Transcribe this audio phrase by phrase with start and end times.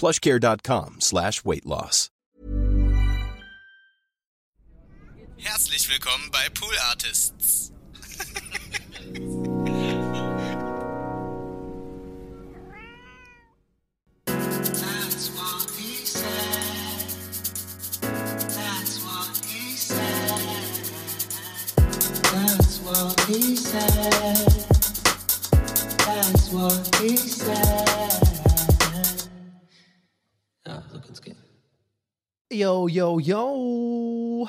[0.00, 2.08] plushcare.com slash weight loss.
[5.36, 7.72] Herzlich willkommen bei Pool Artists.
[22.32, 24.46] That's what he said.
[25.98, 27.89] That's what he said.
[32.52, 34.48] Yo, yo, yo.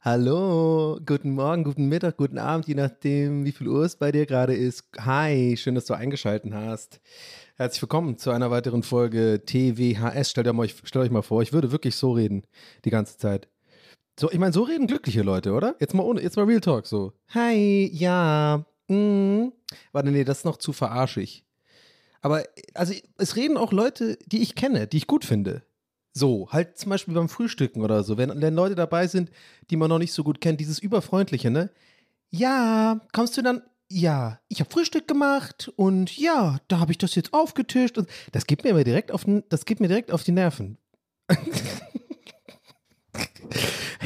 [0.00, 4.24] Hallo, guten Morgen, guten Mittag, guten Abend, je nachdem, wie viel Uhr es bei dir
[4.24, 4.84] gerade ist.
[4.98, 7.02] Hi, schön, dass du eingeschaltet hast.
[7.56, 10.30] Herzlich willkommen zu einer weiteren Folge TWHS.
[10.30, 12.46] Stellt euch, stellt euch mal vor, ich würde wirklich so reden
[12.86, 13.50] die ganze Zeit.
[14.18, 15.76] So, ich meine, so reden glückliche Leute, oder?
[15.78, 17.12] Jetzt mal ohne, jetzt mal Real Talk so.
[17.34, 19.48] Hi, ja, mm.
[19.92, 21.44] Warte, nee, das ist noch zu verarschig.
[22.22, 25.62] Aber, also, es reden auch Leute, die ich kenne, die ich gut finde.
[26.18, 29.30] So, halt zum Beispiel beim Frühstücken oder so, wenn, wenn Leute dabei sind,
[29.68, 31.68] die man noch nicht so gut kennt, dieses Überfreundliche, ne?
[32.30, 33.60] Ja, kommst du dann?
[33.90, 38.46] Ja, ich habe Frühstück gemacht und ja, da habe ich das jetzt aufgetischt und das
[38.46, 40.78] geht mir immer direkt auf, das geht mir direkt auf die Nerven.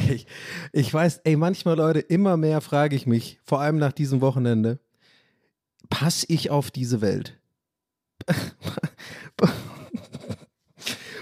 [0.09, 0.27] ich,
[0.73, 4.81] ich weiß, ey, manchmal Leute, immer mehr frage ich mich, vor allem nach diesem Wochenende,
[5.89, 7.39] passe ich auf diese Welt?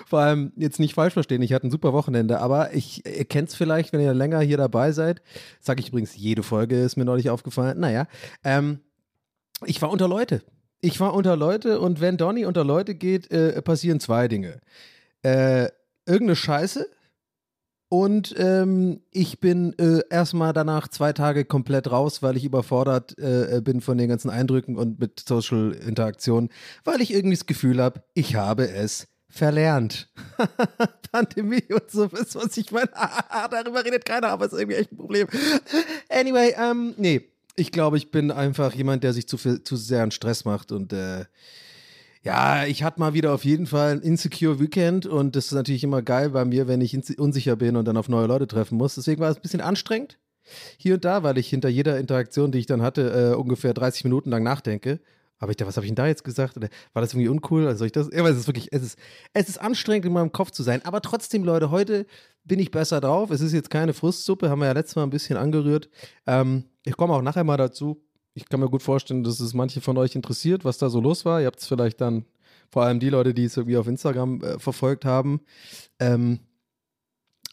[0.10, 3.50] Vor allem jetzt nicht falsch verstehen, ich hatte ein super Wochenende, aber ich, ihr kennt
[3.50, 5.22] es vielleicht, wenn ihr länger hier dabei seid.
[5.62, 7.80] Sage ich übrigens, jede Folge ist mir neulich aufgefallen.
[7.80, 8.08] Naja,
[8.44, 8.80] ähm,
[9.68, 10.42] ich war unter Leute.
[10.82, 14.62] Ich war unter Leute und wenn Donny unter Leute geht, äh, passieren zwei Dinge.
[15.22, 15.68] Äh,
[16.08, 16.88] irgendeine Scheiße
[17.90, 23.62] und ähm, ich bin äh, erstmal danach zwei Tage komplett raus, weil ich überfordert äh,
[23.64, 26.50] bin von den ganzen Eindrücken und mit Social Interaktion,
[26.84, 30.10] weil ich irgendwie das Gefühl habe, ich habe es verlernt.
[31.12, 32.90] Pandemie und so, ihr, was ich meine?
[33.52, 35.28] Darüber redet keiner, aber ist irgendwie echt ein Problem.
[36.10, 40.04] Anyway, ähm, nee, ich glaube, ich bin einfach jemand, der sich zu, viel, zu sehr
[40.04, 41.26] an Stress macht und äh,
[42.22, 45.84] ja, ich hatte mal wieder auf jeden Fall ein Insecure Weekend und das ist natürlich
[45.84, 48.96] immer geil bei mir, wenn ich unsicher bin und dann auf neue Leute treffen muss.
[48.96, 50.18] Deswegen war es ein bisschen anstrengend
[50.78, 54.04] hier und da, weil ich hinter jeder Interaktion, die ich dann hatte, äh, ungefähr 30
[54.04, 55.00] Minuten lang nachdenke.
[55.40, 56.58] Aber ich dachte, was habe ich denn da jetzt gesagt?
[56.58, 57.66] Oder war das irgendwie uncool?
[57.66, 58.10] Also ich das?
[58.12, 59.00] Ja, es ist wirklich, es ist,
[59.34, 60.84] es ist anstrengend in meinem Kopf zu sein.
[60.84, 62.06] Aber trotzdem, Leute, heute
[62.44, 63.32] bin ich besser drauf.
[63.32, 65.90] Es ist jetzt keine Frustsuppe, haben wir ja letztes Mal ein bisschen angerührt.
[66.28, 68.04] Ähm, ich komme auch nachher mal dazu.
[68.34, 71.26] Ich kann mir gut vorstellen, dass es manche von euch interessiert, was da so los
[71.26, 71.42] war.
[71.42, 72.26] Ihr habt es vielleicht dann,
[72.70, 75.42] vor allem die Leute, die es irgendwie auf Instagram äh, verfolgt haben.
[76.00, 76.40] Ähm,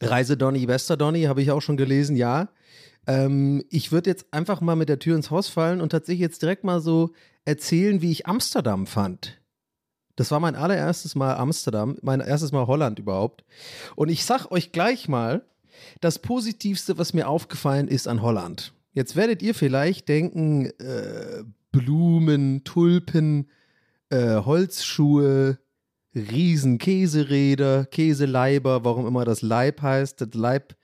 [0.00, 2.48] Reise Donny, Wester Donny, habe ich auch schon gelesen, ja.
[3.06, 6.42] Ähm, ich würde jetzt einfach mal mit der Tür ins Haus fallen und tatsächlich jetzt
[6.42, 7.12] direkt mal so
[7.46, 9.40] erzählen, wie ich Amsterdam fand.
[10.16, 13.44] Das war mein allererstes Mal Amsterdam, mein erstes Mal Holland überhaupt.
[13.94, 15.44] Und ich sag euch gleich mal,
[16.00, 18.72] das Positivste, was mir aufgefallen ist an Holland.
[18.92, 23.50] Jetzt werdet ihr vielleicht denken, äh, Blumen, Tulpen,
[24.08, 25.58] äh, Holzschuhe,
[26.14, 30.76] riesen Käseräder, Käseleiber, warum immer das Leib heißt, das Leib,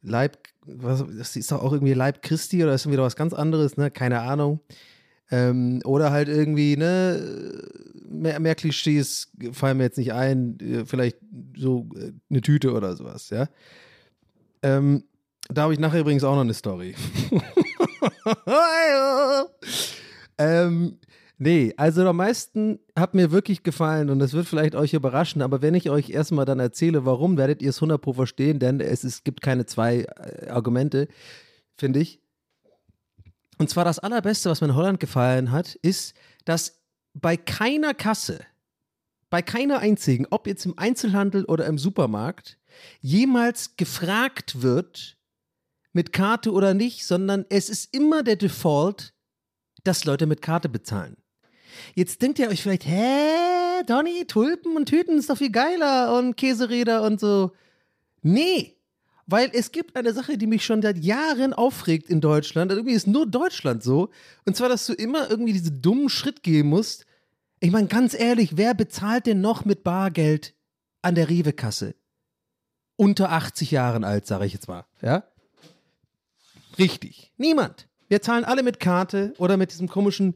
[0.00, 3.76] Leib, was, das ist doch auch irgendwie Leib Christi oder ist wieder was ganz anderes,
[3.76, 3.90] ne?
[3.90, 4.60] Keine Ahnung.
[5.34, 7.60] Ähm, oder halt irgendwie, ne,
[8.08, 11.18] mehr, mehr Klischees fallen mir jetzt nicht ein, äh, vielleicht
[11.56, 13.48] so äh, eine Tüte oder sowas, ja.
[14.62, 15.02] Ähm,
[15.48, 16.94] da habe ich nachher übrigens auch noch eine Story.
[20.38, 20.98] ähm,
[21.38, 25.62] nee, also am meisten hat mir wirklich gefallen und das wird vielleicht euch überraschen, aber
[25.62, 29.02] wenn ich euch erstmal dann erzähle, warum, werdet ihr es 100 Pro verstehen, denn es,
[29.02, 31.08] es gibt keine zwei äh, Argumente,
[31.76, 32.20] finde ich.
[33.58, 36.14] Und zwar das Allerbeste, was mir in Holland gefallen hat, ist,
[36.44, 36.80] dass
[37.14, 38.40] bei keiner Kasse,
[39.30, 42.58] bei keiner einzigen, ob jetzt im Einzelhandel oder im Supermarkt,
[43.00, 45.16] jemals gefragt wird,
[45.92, 49.14] mit Karte oder nicht, sondern es ist immer der Default,
[49.84, 51.16] dass Leute mit Karte bezahlen.
[51.94, 56.36] Jetzt denkt ihr euch vielleicht, hä, Donny, Tulpen und Tüten ist doch viel geiler und
[56.36, 57.52] Käseräder und so.
[58.22, 58.76] Nee,
[59.26, 62.70] weil es gibt eine Sache, die mich schon seit Jahren aufregt in Deutschland.
[62.70, 64.10] Und irgendwie ist nur Deutschland so.
[64.44, 67.06] Und zwar, dass du immer irgendwie diesen dummen Schritt gehen musst.
[67.60, 70.54] Ich meine, ganz ehrlich, wer bezahlt denn noch mit Bargeld
[71.02, 71.94] an der Rewe-Kasse?
[72.96, 74.84] Unter 80 Jahren alt, sage ich jetzt mal.
[75.00, 75.24] Ja?
[76.78, 77.32] Richtig.
[77.36, 77.88] Niemand.
[78.08, 80.34] Wir zahlen alle mit Karte oder mit diesem komischen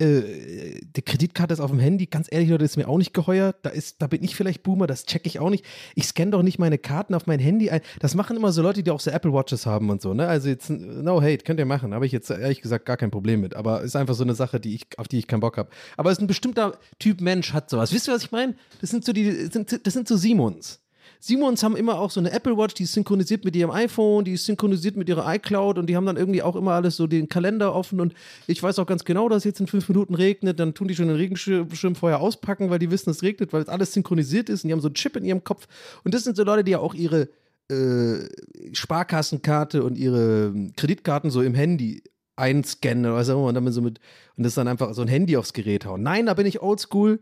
[0.00, 2.06] äh, die Kreditkarte ist auf dem Handy.
[2.06, 3.54] Ganz ehrlich, Leute, das ist mir auch nicht geheuer.
[3.62, 5.64] Da, ist, da bin ich vielleicht Boomer, das checke ich auch nicht.
[5.94, 7.80] Ich scanne doch nicht meine Karten auf mein Handy ein.
[7.98, 10.14] Das machen immer so Leute, die auch so Apple Watches haben und so.
[10.14, 10.28] Ne?
[10.28, 11.94] Also jetzt, no hate, könnt ihr machen.
[11.94, 13.54] Habe ich jetzt ehrlich gesagt gar kein Problem mit.
[13.54, 15.70] Aber ist einfach so eine Sache, die ich, auf die ich keinen Bock habe.
[15.96, 17.92] Aber es ist ein bestimmter Typ Mensch hat sowas.
[17.92, 18.54] Wisst ihr, was ich meine?
[18.80, 20.80] Das sind so die, das sind so Simons.
[21.20, 24.32] Simons haben immer auch so eine Apple Watch, die ist synchronisiert mit ihrem iPhone, die
[24.32, 27.28] ist synchronisiert mit ihrer iCloud und die haben dann irgendwie auch immer alles so den
[27.28, 28.14] Kalender offen und
[28.46, 30.94] ich weiß auch ganz genau, dass es jetzt in fünf Minuten regnet, dann tun die
[30.94, 34.68] schon den Regenschirm vorher auspacken, weil die wissen, es regnet, weil alles synchronisiert ist und
[34.68, 35.66] die haben so einen Chip in ihrem Kopf
[36.04, 37.28] und das sind so Leute, die ja auch ihre
[37.68, 38.28] äh,
[38.72, 42.02] Sparkassenkarte und ihre Kreditkarten so im Handy
[42.36, 44.00] einscannen oder was auch immer und damit so mit
[44.36, 46.02] und das dann einfach so ein Handy aufs Gerät hauen.
[46.02, 47.18] Nein, da bin ich oldschool.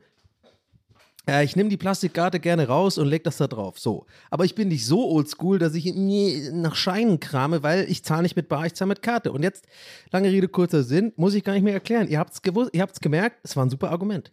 [1.28, 3.78] Äh, ich nehme die Plastikkarte gerne raus und leg das da drauf.
[3.78, 4.06] So.
[4.30, 8.36] Aber ich bin nicht so oldschool, dass ich nach Scheinen krame, weil ich zahle nicht
[8.36, 9.32] mit Bar, ich zahle mit Karte.
[9.32, 9.66] Und jetzt,
[10.12, 12.08] lange Rede, kurzer Sinn, muss ich gar nicht mehr erklären.
[12.08, 14.32] Ihr habt es gewusst, ihr habt es gemerkt, es war ein super Argument.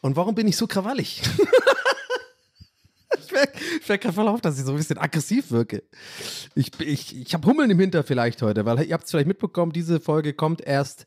[0.00, 1.22] Und warum bin ich so krawallig?
[3.80, 5.82] ich fällt gerade voll auf, dass ich so ein bisschen aggressiv wirke.
[6.54, 9.72] Ich, ich, ich habe Hummeln im Hinter vielleicht heute, weil ihr habt es vielleicht mitbekommen,
[9.72, 11.06] diese Folge kommt erst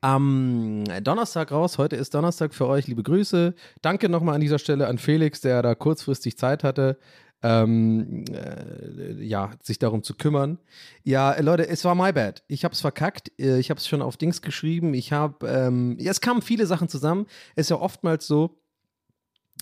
[0.00, 1.78] am Donnerstag raus.
[1.78, 2.86] Heute ist Donnerstag für euch.
[2.86, 3.54] Liebe Grüße.
[3.82, 6.98] Danke nochmal an dieser Stelle an Felix, der da kurzfristig Zeit hatte.
[7.42, 10.58] Ähm, äh, ja, sich darum zu kümmern.
[11.04, 12.42] Ja, Leute, es war my bad.
[12.48, 13.30] Ich habe es verkackt.
[13.38, 14.94] Äh, ich habe es schon auf Dings geschrieben.
[14.94, 17.26] Ich habe, ähm, ja, es kamen viele Sachen zusammen.
[17.54, 18.58] Es ist ja oftmals so,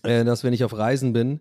[0.02, 1.40] äh, dass wenn ich auf Reisen bin,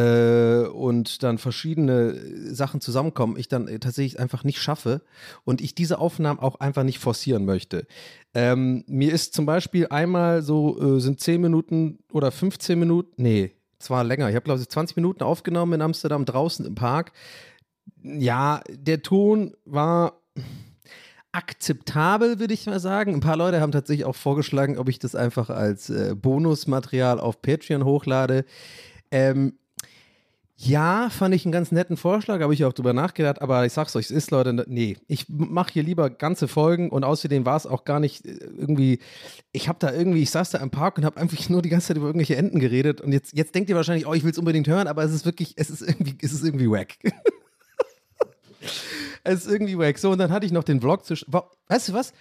[0.00, 5.02] und dann verschiedene Sachen zusammenkommen, ich dann tatsächlich einfach nicht schaffe
[5.44, 7.86] und ich diese Aufnahmen auch einfach nicht forcieren möchte.
[8.34, 13.52] Ähm, mir ist zum Beispiel einmal so, äh, sind 10 Minuten oder 15 Minuten, nee,
[13.78, 17.12] zwar länger, ich habe glaube ich 20 Minuten aufgenommen in Amsterdam draußen im Park.
[18.02, 20.20] Ja, der Ton war
[21.32, 23.14] akzeptabel, würde ich mal sagen.
[23.14, 27.42] Ein paar Leute haben tatsächlich auch vorgeschlagen, ob ich das einfach als äh, Bonusmaterial auf
[27.42, 28.44] Patreon hochlade.
[29.10, 29.58] Ähm,
[30.58, 33.94] ja, fand ich einen ganz netten Vorschlag, habe ich auch drüber nachgedacht, aber ich sag's
[33.94, 37.66] euch, es ist, Leute, nee, ich mache hier lieber ganze Folgen und außerdem war es
[37.66, 39.00] auch gar nicht äh, irgendwie,
[39.52, 41.88] ich habe da irgendwie, ich saß da im Park und habe einfach nur die ganze
[41.88, 44.38] Zeit über irgendwelche Enten geredet und jetzt, jetzt denkt ihr wahrscheinlich, oh, ich will es
[44.38, 46.94] unbedingt hören, aber es ist wirklich, es ist irgendwie, es ist irgendwie wack.
[49.24, 49.98] es ist irgendwie wack.
[49.98, 51.16] So, und dann hatte ich noch den Vlog zu,
[51.68, 52.14] weißt du was?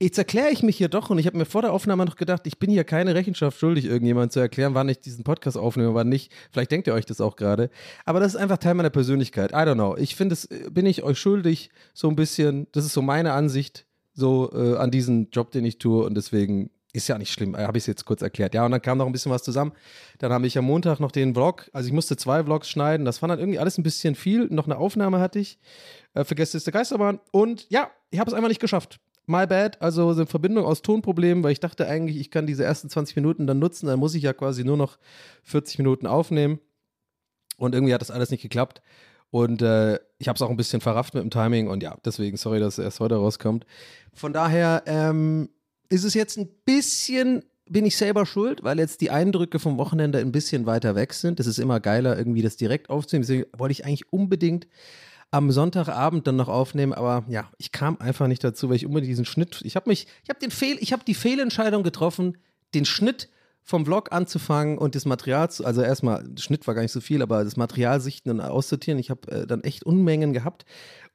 [0.00, 2.46] Jetzt erkläre ich mich hier doch und ich habe mir vor der Aufnahme noch gedacht,
[2.46, 6.08] ich bin hier keine Rechenschaft schuldig, irgendjemand zu erklären, wann ich diesen Podcast aufnehme, wann
[6.08, 6.32] nicht.
[6.52, 7.68] Vielleicht denkt ihr euch das auch gerade.
[8.04, 9.50] Aber das ist einfach Teil meiner Persönlichkeit.
[9.50, 9.96] I don't know.
[9.96, 12.68] Ich finde, es bin ich euch schuldig, so ein bisschen.
[12.70, 16.70] Das ist so meine Ansicht so äh, an diesen Job, den ich tue und deswegen
[16.92, 18.54] ist ja nicht schlimm, äh, habe ich es jetzt kurz erklärt.
[18.54, 19.72] Ja, und dann kam noch ein bisschen was zusammen.
[20.18, 23.04] Dann habe ich am Montag noch den Vlog, also ich musste zwei Vlogs schneiden.
[23.04, 24.46] Das war dann irgendwie alles ein bisschen viel.
[24.50, 25.58] Noch eine Aufnahme hatte ich
[26.14, 27.18] äh, für Gäste der Geisterbahn.
[27.32, 29.00] Und ja, ich habe es einfach nicht geschafft.
[29.28, 32.88] My bad, also eine Verbindung aus Tonproblemen, weil ich dachte eigentlich, ich kann diese ersten
[32.88, 34.98] 20 Minuten dann nutzen, dann muss ich ja quasi nur noch
[35.42, 36.60] 40 Minuten aufnehmen.
[37.58, 38.80] Und irgendwie hat das alles nicht geklappt.
[39.30, 42.38] Und äh, ich habe es auch ein bisschen verrafft mit dem Timing und ja, deswegen
[42.38, 43.66] sorry, dass es erst heute rauskommt.
[44.14, 45.50] Von daher ähm,
[45.90, 50.20] ist es jetzt ein bisschen, bin ich selber schuld, weil jetzt die Eindrücke vom Wochenende
[50.20, 51.38] ein bisschen weiter weg sind.
[51.38, 53.26] Es ist immer geiler, irgendwie das direkt aufzunehmen.
[53.26, 54.66] Deswegen wollte ich eigentlich unbedingt
[55.30, 59.10] am Sonntagabend dann noch aufnehmen, aber ja, ich kam einfach nicht dazu, weil ich unbedingt
[59.10, 62.38] diesen Schnitt, ich habe mich, ich habe den Fehl, ich habe die Fehlentscheidung getroffen,
[62.74, 63.28] den Schnitt
[63.62, 67.20] vom Vlog anzufangen und das Material zu, also erstmal, Schnitt war gar nicht so viel,
[67.20, 68.98] aber das Material sichten und aussortieren.
[68.98, 70.64] Ich habe äh, dann echt Unmengen gehabt.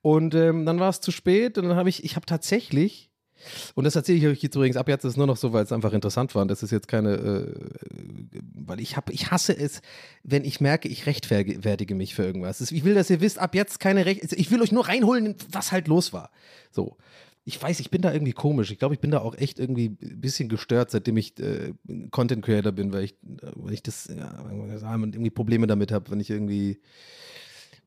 [0.03, 3.09] Und ähm, dann war es zu spät und dann habe ich, ich habe tatsächlich,
[3.75, 5.71] und das erzähle ich euch jetzt übrigens ab jetzt ist nur noch so, weil es
[5.71, 6.41] einfach interessant war.
[6.43, 7.53] Und das ist jetzt keine, äh,
[8.55, 9.81] weil ich habe, ich hasse es,
[10.23, 12.61] wenn ich merke, ich rechtfertige mich für irgendwas.
[12.71, 15.71] Ich will, dass ihr wisst, ab jetzt keine Recht, ich will euch nur reinholen, was
[15.71, 16.31] halt los war.
[16.71, 16.97] So.
[17.45, 18.71] Ich weiß, ich bin da irgendwie komisch.
[18.71, 21.73] Ich glaube, ich bin da auch echt irgendwie ein bisschen gestört, seitdem ich äh,
[22.09, 26.29] Content Creator bin, weil ich, weil ich das ja, irgendwie Probleme damit habe, wenn ich
[26.29, 26.79] irgendwie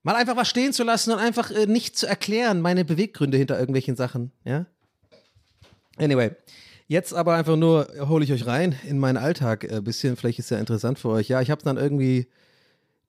[0.07, 3.59] mal einfach was stehen zu lassen und einfach äh, nicht zu erklären, meine Beweggründe hinter
[3.59, 4.67] irgendwelchen Sachen, ja.
[5.97, 6.31] Anyway,
[6.89, 10.17] Jetzt aber einfach nur, hole ich euch rein in meinen Alltag ein bisschen.
[10.17, 11.29] Vielleicht ist ja interessant für euch.
[11.29, 12.29] Ja, ich habe dann irgendwie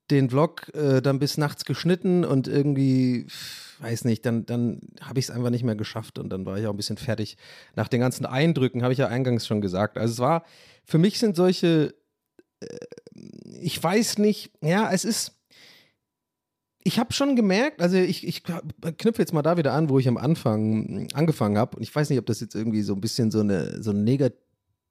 [0.09, 3.27] den Vlog äh, dann bis nachts geschnitten und irgendwie,
[3.79, 6.65] weiß nicht, dann, dann habe ich es einfach nicht mehr geschafft und dann war ich
[6.65, 7.37] auch ein bisschen fertig.
[7.75, 9.97] Nach den ganzen Eindrücken, habe ich ja eingangs schon gesagt.
[9.97, 10.43] Also es war,
[10.83, 11.93] für mich sind solche,
[12.61, 12.77] äh,
[13.61, 15.36] ich weiß nicht, ja, es ist,
[16.87, 20.07] ich habe schon gemerkt, also ich, ich knüpfe jetzt mal da wieder an, wo ich
[20.07, 21.75] am Anfang angefangen habe.
[21.75, 24.05] Und ich weiß nicht, ob das jetzt irgendwie so ein bisschen so, eine, so ein
[24.05, 24.33] negat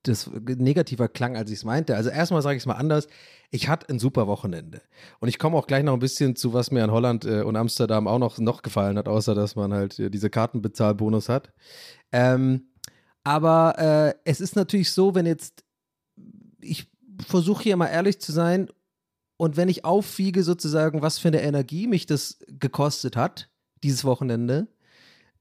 [0.03, 1.97] das negativer klang, als ich es meinte.
[1.97, 3.09] Also erstmal sage ich es mal anders.
[3.51, 4.83] Ich hatte ein super Wochenende.
[5.21, 7.57] Und ich komme auch gleich noch ein bisschen zu, was mir an Holland äh, und
[7.57, 11.51] Amsterdam auch noch, noch gefallen hat, außer dass man halt äh, diese Kartenbezahlbonus hat.
[12.13, 12.69] Ähm,
[13.25, 15.65] aber äh, es ist natürlich so, wenn jetzt,
[16.61, 16.89] ich
[17.27, 18.69] versuche hier mal ehrlich zu sein
[19.37, 23.51] und wenn ich aufwiege sozusagen, was für eine Energie mich das gekostet hat,
[23.83, 24.69] dieses Wochenende,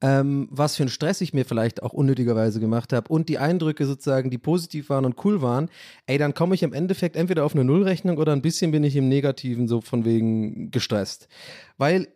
[0.01, 3.85] ähm, was für einen Stress ich mir vielleicht auch unnötigerweise gemacht habe und die Eindrücke
[3.85, 5.69] sozusagen, die positiv waren und cool waren,
[6.05, 8.95] ey, dann komme ich im Endeffekt entweder auf eine Nullrechnung oder ein bisschen bin ich
[8.95, 11.29] im Negativen so von wegen gestresst.
[11.77, 12.09] Weil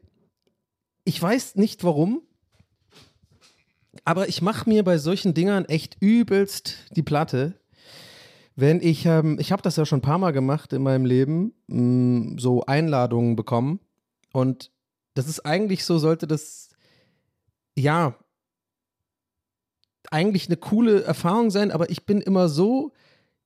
[1.05, 2.21] ich weiß nicht warum,
[4.03, 7.55] aber ich mache mir bei solchen Dingern echt übelst die Platte,
[8.59, 11.53] wenn ich, ähm, ich habe das ja schon ein paar Mal gemacht in meinem Leben,
[11.67, 13.79] mh, mm, so Einladungen bekommen.
[14.33, 14.71] Und
[15.13, 16.69] das ist eigentlich so, sollte das,
[17.75, 18.15] ja,
[20.11, 22.93] eigentlich eine coole Erfahrung sein, aber ich bin immer so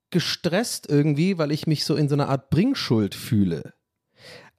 [0.10, 3.74] gestresst irgendwie, weil ich mich so in so einer Art Bringschuld fühle.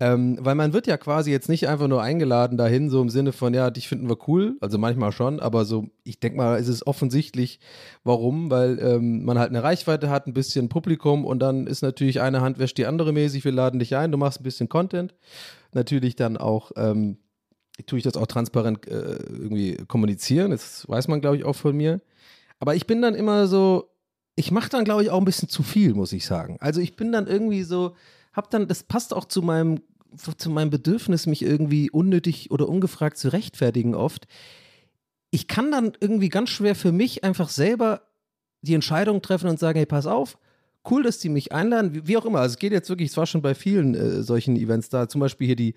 [0.00, 3.30] Ähm, weil man wird ja quasi jetzt nicht einfach nur eingeladen dahin, so im Sinne
[3.30, 6.66] von, ja, dich finden wir cool, also manchmal schon, aber so, ich denke mal, ist
[6.66, 7.60] es offensichtlich,
[8.02, 12.20] warum, weil ähm, man halt eine Reichweite hat, ein bisschen Publikum und dann ist natürlich
[12.20, 15.14] eine Hand wäscht die andere mäßig, wir laden dich ein, du machst ein bisschen Content.
[15.72, 17.18] Natürlich dann auch, ähm,
[17.86, 21.76] tue ich das auch transparent äh, irgendwie kommunizieren, das weiß man, glaube ich, auch von
[21.76, 22.00] mir.
[22.58, 23.90] Aber ich bin dann immer so,
[24.34, 26.56] ich mache dann, glaube ich, auch ein bisschen zu viel, muss ich sagen.
[26.58, 27.94] Also ich bin dann irgendwie so,
[28.34, 29.80] hab dann, das passt auch zu meinem,
[30.36, 34.26] zu meinem Bedürfnis, mich irgendwie unnötig oder ungefragt zu rechtfertigen oft.
[35.30, 38.02] Ich kann dann irgendwie ganz schwer für mich einfach selber
[38.62, 40.38] die Entscheidung treffen und sagen, hey, pass auf,
[40.90, 42.40] cool, dass die mich einladen, wie, wie auch immer.
[42.40, 45.20] Also es geht jetzt wirklich, es war schon bei vielen äh, solchen Events da, zum
[45.20, 45.74] Beispiel hier die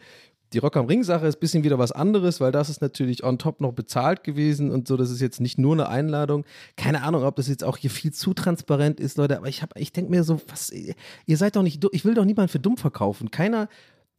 [0.54, 3.24] die Rock am Ring Sache ist ein bisschen wieder was anderes, weil das ist natürlich
[3.24, 4.96] on top noch bezahlt gewesen und so.
[4.96, 6.46] Das ist jetzt nicht nur eine Einladung.
[6.78, 9.38] Keine Ahnung, ob das jetzt auch hier viel zu transparent ist, Leute.
[9.38, 12.52] Aber ich ich denke mir so, was, ihr seid doch nicht, ich will doch niemanden
[12.52, 13.32] für dumm verkaufen.
[13.32, 13.68] Keiner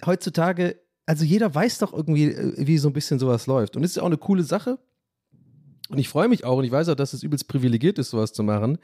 [0.04, 3.76] heutzutage, also jeder weiß doch irgendwie, äh, wie so ein bisschen sowas läuft.
[3.76, 4.78] Und es ist auch eine coole Sache.
[5.88, 8.33] Und ich freue mich auch und ich weiß auch, dass es übelst privilegiert ist, sowas
[8.33, 8.78] zu machen.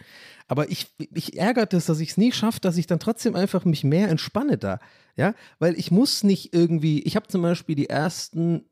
[0.49, 3.65] Aber ich, ich ärgert es, dass ich es nie schaffe, dass ich dann trotzdem einfach
[3.65, 4.81] mich mehr entspanne da.
[5.17, 8.65] Ja, weil ich muss nicht irgendwie, ich habe zum Beispiel die ersten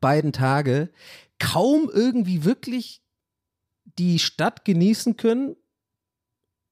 [0.00, 0.90] beiden Tage
[1.38, 3.02] kaum irgendwie wirklich
[3.98, 5.56] die Stadt genießen können,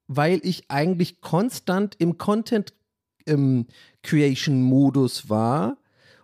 [0.06, 2.74] weil ich eigentlich konstant im Content
[3.26, 3.66] im
[4.02, 5.78] Creation Modus war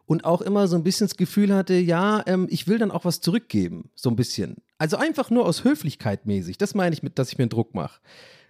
[0.05, 3.05] und auch immer so ein bisschen das Gefühl hatte, ja, ähm, ich will dann auch
[3.05, 4.57] was zurückgeben, so ein bisschen.
[4.81, 6.57] Also einfach nur aus Höflichkeit mäßig.
[6.57, 8.01] Das meine ich mit, dass ich mir einen Druck mache.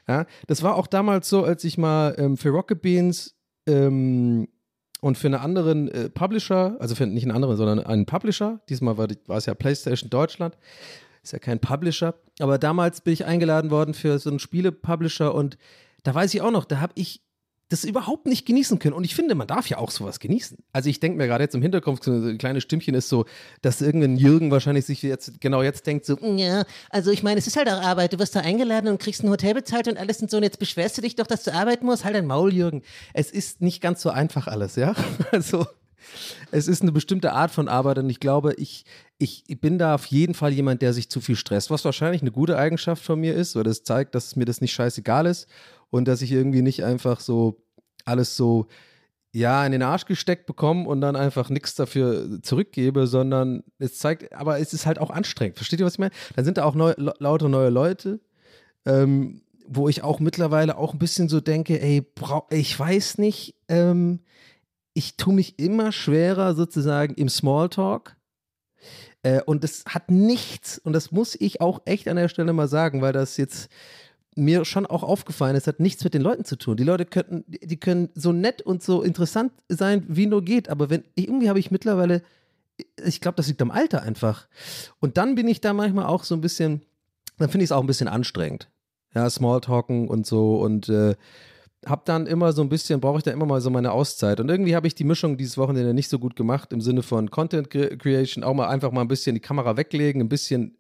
[0.07, 3.35] Ja, das war auch damals so, als ich mal ähm, für Rocket Beans
[3.67, 4.47] ähm,
[5.01, 8.97] und für einen anderen äh, Publisher, also für nicht einen anderen, sondern einen Publisher, diesmal
[8.97, 10.57] war, war es ja PlayStation Deutschland,
[11.21, 15.59] ist ja kein Publisher, aber damals bin ich eingeladen worden für so einen Spiele-Publisher und
[16.05, 17.23] da weiß ich auch noch, da habe ich
[17.71, 18.95] das überhaupt nicht genießen können.
[18.95, 20.59] Und ich finde, man darf ja auch sowas genießen.
[20.73, 23.27] Also ich denke mir gerade jetzt im Hinterkopf, so ein kleines Stimmchen ist so,
[23.63, 27.39] dass irgendein Jürgen wahrscheinlich sich jetzt genau jetzt denkt so, mm, ja, also ich meine,
[27.39, 28.13] es ist halt auch Arbeit.
[28.13, 30.39] Du wirst da eingeladen und kriegst ein Hotel bezahlt und alles und so.
[30.39, 32.05] Und jetzt beschwerst du dich doch, dass du arbeiten musst.
[32.05, 32.83] Halt dein Maul, Jürgen.
[33.15, 34.95] Es ist nicht ganz so einfach alles, ja.
[35.31, 35.65] Also
[36.51, 38.85] es ist eine bestimmte Art von Arbeit und ich glaube, ich,
[39.19, 42.33] ich bin da auf jeden Fall jemand, der sich zu viel stresst, was wahrscheinlich eine
[42.33, 45.47] gute Eigenschaft von mir ist, weil das zeigt, dass mir das nicht scheißegal ist
[45.91, 47.63] und dass ich irgendwie nicht einfach so
[48.05, 48.67] alles so
[49.33, 54.33] ja, in den Arsch gesteckt bekomme und dann einfach nichts dafür zurückgebe, sondern es zeigt,
[54.33, 55.57] aber es ist halt auch anstrengend.
[55.57, 56.15] Versteht ihr, was ich meine?
[56.35, 58.21] Dann sind da auch neu, lauter neue Leute,
[58.85, 62.05] ähm, wo ich auch mittlerweile auch ein bisschen so denke, ey,
[62.51, 64.21] ich weiß nicht, ähm,
[64.95, 68.17] ich tue mich immer schwerer sozusagen im Smalltalk.
[69.23, 72.67] Äh, und das hat nichts, und das muss ich auch echt an der Stelle mal
[72.67, 73.71] sagen, weil das jetzt
[74.41, 76.77] mir schon auch aufgefallen ist, hat nichts mit den Leuten zu tun.
[76.77, 80.91] Die Leute könnten, die können so nett und so interessant sein, wie nur geht, aber
[80.91, 82.23] wenn irgendwie habe ich mittlerweile,
[83.05, 84.49] ich glaube, das liegt am Alter einfach.
[84.99, 86.83] Und dann bin ich da manchmal auch so ein bisschen,
[87.39, 88.69] dann finde ich es auch ein bisschen anstrengend.
[89.15, 91.15] Ja, Smalltalken und so und äh,
[91.87, 94.39] hab dann immer so ein bisschen, brauche ich da immer mal so meine Auszeit.
[94.41, 97.31] Und irgendwie habe ich die Mischung dieses Wochenende nicht so gut gemacht im Sinne von
[97.31, 100.77] Content Creation, auch mal einfach mal ein bisschen die Kamera weglegen, ein bisschen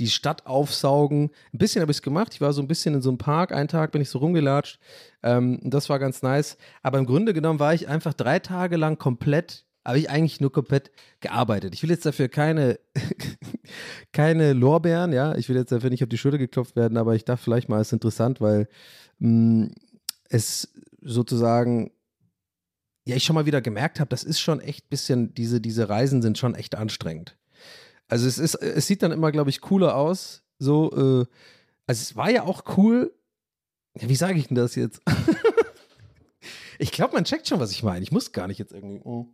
[0.00, 1.30] die Stadt aufsaugen.
[1.52, 2.34] Ein bisschen habe ich es gemacht.
[2.34, 3.52] Ich war so ein bisschen in so einem Park.
[3.52, 4.78] Einen Tag bin ich so rumgelatscht.
[5.22, 6.56] Ähm, das war ganz nice.
[6.82, 10.52] Aber im Grunde genommen war ich einfach drei Tage lang komplett, habe ich eigentlich nur
[10.52, 11.74] komplett gearbeitet.
[11.74, 12.78] Ich will jetzt dafür keine,
[14.12, 15.34] keine Lorbeeren, ja.
[15.36, 17.80] Ich will jetzt dafür nicht auf die Schulter geklopft werden, aber ich dachte vielleicht mal,
[17.80, 18.68] es ist interessant, weil
[19.18, 19.68] mh,
[20.34, 20.68] es
[21.00, 21.90] sozusagen
[23.06, 25.88] ja, ich schon mal wieder gemerkt habe, das ist schon echt ein bisschen, diese, diese
[25.88, 27.36] Reisen sind schon echt anstrengend.
[28.08, 30.42] Also es ist, es sieht dann immer, glaube ich, cooler aus.
[30.58, 31.26] So, äh,
[31.86, 33.14] also es war ja auch cool.
[33.98, 35.02] Ja, wie sage ich denn das jetzt?
[36.78, 38.02] ich glaube, man checkt schon, was ich meine.
[38.02, 39.28] Ich muss gar nicht jetzt irgendwie oh,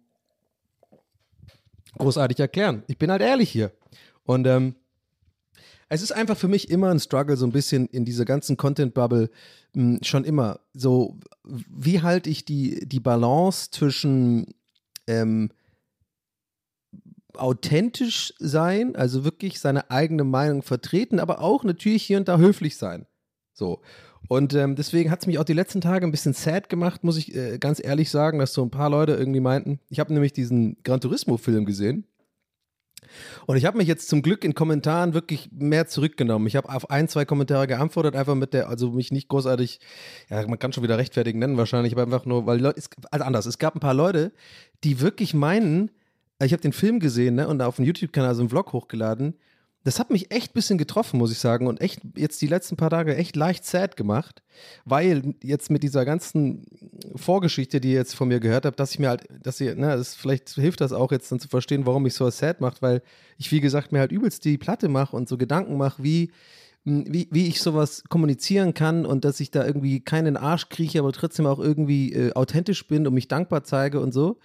[1.99, 2.83] großartig erklären.
[2.89, 3.73] Ich bin halt ehrlich hier.
[4.25, 4.75] Und ähm,
[5.91, 9.29] es ist einfach für mich immer ein Struggle, so ein bisschen in dieser ganzen Content-Bubble
[9.75, 10.61] hm, schon immer.
[10.73, 14.55] So, wie halte ich die, die Balance zwischen
[15.09, 15.51] ähm,
[17.35, 22.77] authentisch sein, also wirklich seine eigene Meinung vertreten, aber auch natürlich hier und da höflich
[22.77, 23.07] sein.
[23.53, 23.81] So.
[24.29, 27.17] Und ähm, deswegen hat es mich auch die letzten Tage ein bisschen sad gemacht, muss
[27.17, 29.81] ich äh, ganz ehrlich sagen, dass so ein paar Leute irgendwie meinten.
[29.89, 32.05] Ich habe nämlich diesen Gran Turismo-Film gesehen.
[33.47, 36.47] Und ich habe mich jetzt zum Glück in Kommentaren wirklich mehr zurückgenommen.
[36.47, 39.81] Ich habe auf ein, zwei Kommentare geantwortet, einfach mit der, also mich nicht großartig,
[40.29, 43.47] ja, man kann schon wieder rechtfertigen nennen wahrscheinlich, aber einfach nur, weil, es, also anders,
[43.47, 44.33] es gab ein paar Leute,
[44.85, 45.91] die wirklich meinen,
[46.43, 49.35] ich habe den Film gesehen ne, und auf dem YouTube-Kanal so einen Vlog hochgeladen.
[49.85, 52.77] Das hat mich echt ein bisschen getroffen, muss ich sagen, und echt jetzt die letzten
[52.77, 54.43] paar Tage echt leicht sad gemacht,
[54.85, 56.67] weil jetzt mit dieser ganzen
[57.17, 59.97] Vorgeschichte, die ihr jetzt von mir gehört habt, dass ich mir halt, dass ihr, ne,
[59.97, 63.03] das, vielleicht hilft das auch jetzt dann zu verstehen, warum mich so sad macht, weil
[63.39, 66.31] ich, wie gesagt, mir halt übelst die Platte mache und so Gedanken mache, wie,
[66.85, 71.13] wie, wie ich sowas kommunizieren kann und dass ich da irgendwie keinen Arsch krieche, aber
[71.13, 74.39] trotzdem auch irgendwie äh, authentisch bin und mich dankbar zeige und so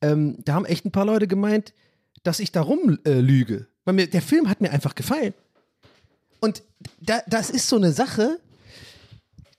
[0.00, 1.72] ähm, da haben echt ein paar Leute gemeint,
[2.22, 3.54] dass ich da rumlüge.
[3.54, 5.32] Äh, Weil mir, der Film hat mir einfach gefallen.
[6.40, 6.62] Und
[7.00, 8.38] da, das ist so eine Sache,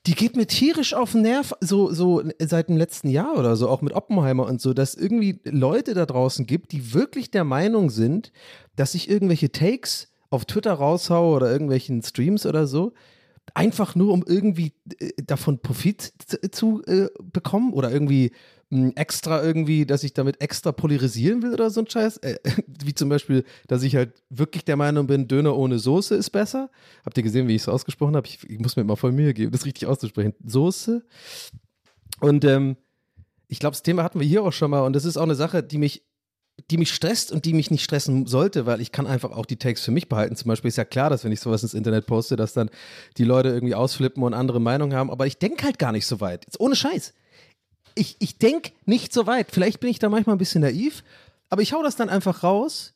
[0.05, 3.67] die geht mir tierisch auf den Nerv, so, so seit dem letzten Jahr oder so,
[3.67, 7.89] auch mit Oppenheimer und so, dass irgendwie Leute da draußen gibt, die wirklich der Meinung
[7.89, 8.31] sind,
[8.75, 12.93] dass ich irgendwelche Takes auf Twitter raushaue oder irgendwelchen Streams oder so,
[13.53, 16.13] einfach nur um irgendwie äh, davon Profit
[16.51, 18.31] zu, äh, bekommen oder irgendwie
[18.95, 22.17] extra irgendwie, dass ich damit extra polarisieren will oder so ein Scheiß.
[22.17, 22.37] Äh,
[22.83, 26.69] wie zum Beispiel, dass ich halt wirklich der Meinung bin, Döner ohne Soße ist besser.
[27.05, 28.27] Habt ihr gesehen, wie ich es ausgesprochen habe?
[28.27, 30.33] Ich, ich, muss mir immer voll Mühe geben, das richtig auszusprechen.
[30.43, 31.05] Soße.
[32.19, 32.75] Und ähm,
[33.47, 35.35] ich glaube, das Thema hatten wir hier auch schon mal und das ist auch eine
[35.35, 36.03] Sache, die mich
[36.71, 39.57] die mich stresst und die mich nicht stressen sollte, weil ich kann einfach auch die
[39.57, 40.35] Takes für mich behalten.
[40.35, 42.69] Zum Beispiel ist ja klar, dass wenn ich sowas ins Internet poste, dass dann
[43.17, 45.11] die Leute irgendwie ausflippen und andere Meinungen haben.
[45.11, 46.45] Aber ich denke halt gar nicht so weit.
[46.45, 47.13] Jetzt ohne Scheiß
[47.97, 49.47] ich, ich denke nicht so weit.
[49.51, 51.03] Vielleicht bin ich da manchmal ein bisschen naiv,
[51.49, 52.93] aber ich hau das dann einfach raus.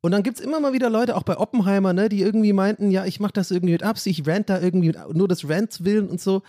[0.00, 2.90] Und dann gibt es immer mal wieder Leute, auch bei Oppenheimer, ne, die irgendwie meinten,
[2.90, 6.08] ja, ich mache das irgendwie mit Absicht, ich rant da irgendwie nur des Rants willen
[6.08, 6.42] und so.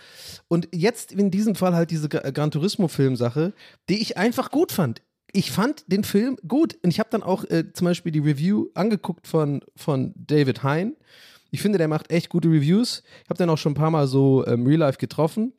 [0.46, 3.52] Und jetzt in diesem Fall halt diese Gran Turismo-Filmsache,
[3.88, 5.02] die ich einfach gut fand.
[5.32, 6.78] Ich fand den Film gut.
[6.82, 10.96] Und ich habe dann auch äh, zum Beispiel die Review angeguckt von, von David Hein.
[11.50, 13.02] Ich finde, der macht echt gute Reviews.
[13.24, 15.52] Ich habe den auch schon ein paar Mal so ähm, Real Life getroffen.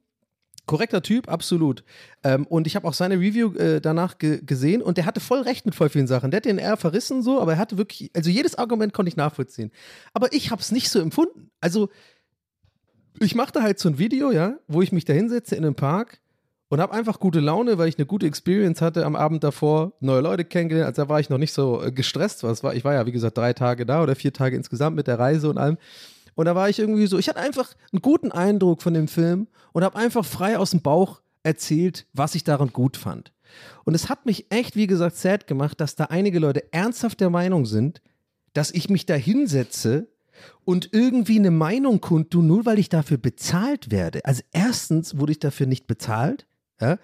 [0.65, 1.83] Korrekter Typ, absolut.
[2.23, 5.41] Ähm, und ich habe auch seine Review äh, danach ge gesehen und der hatte voll
[5.41, 6.29] recht mit voll vielen Sachen.
[6.29, 9.15] Der hat den eher verrissen so, aber er hatte wirklich, also jedes Argument konnte ich
[9.15, 9.71] nachvollziehen.
[10.13, 11.49] Aber ich habe es nicht so empfunden.
[11.59, 11.89] Also
[13.19, 16.19] ich machte halt so ein Video, ja, wo ich mich da hinsetze in einem Park
[16.69, 20.21] und habe einfach gute Laune, weil ich eine gute Experience hatte am Abend davor, neue
[20.21, 20.87] Leute kennengelernt.
[20.87, 22.75] Also da war ich noch nicht so äh, gestresst, was war.
[22.75, 25.49] Ich war ja wie gesagt drei Tage da oder vier Tage insgesamt mit der Reise
[25.49, 25.77] und allem.
[26.35, 29.47] Und da war ich irgendwie so, ich hatte einfach einen guten Eindruck von dem Film
[29.73, 33.33] und habe einfach frei aus dem Bauch erzählt, was ich daran gut fand.
[33.83, 37.31] Und es hat mich echt, wie gesagt, sad gemacht, dass da einige Leute ernsthaft der
[37.31, 38.01] Meinung sind,
[38.53, 40.07] dass ich mich da hinsetze
[40.65, 44.23] und irgendwie eine Meinung kundtun, nur weil ich dafür bezahlt werde.
[44.23, 46.45] Also erstens wurde ich dafür nicht bezahlt.
[46.81, 46.97] Ja?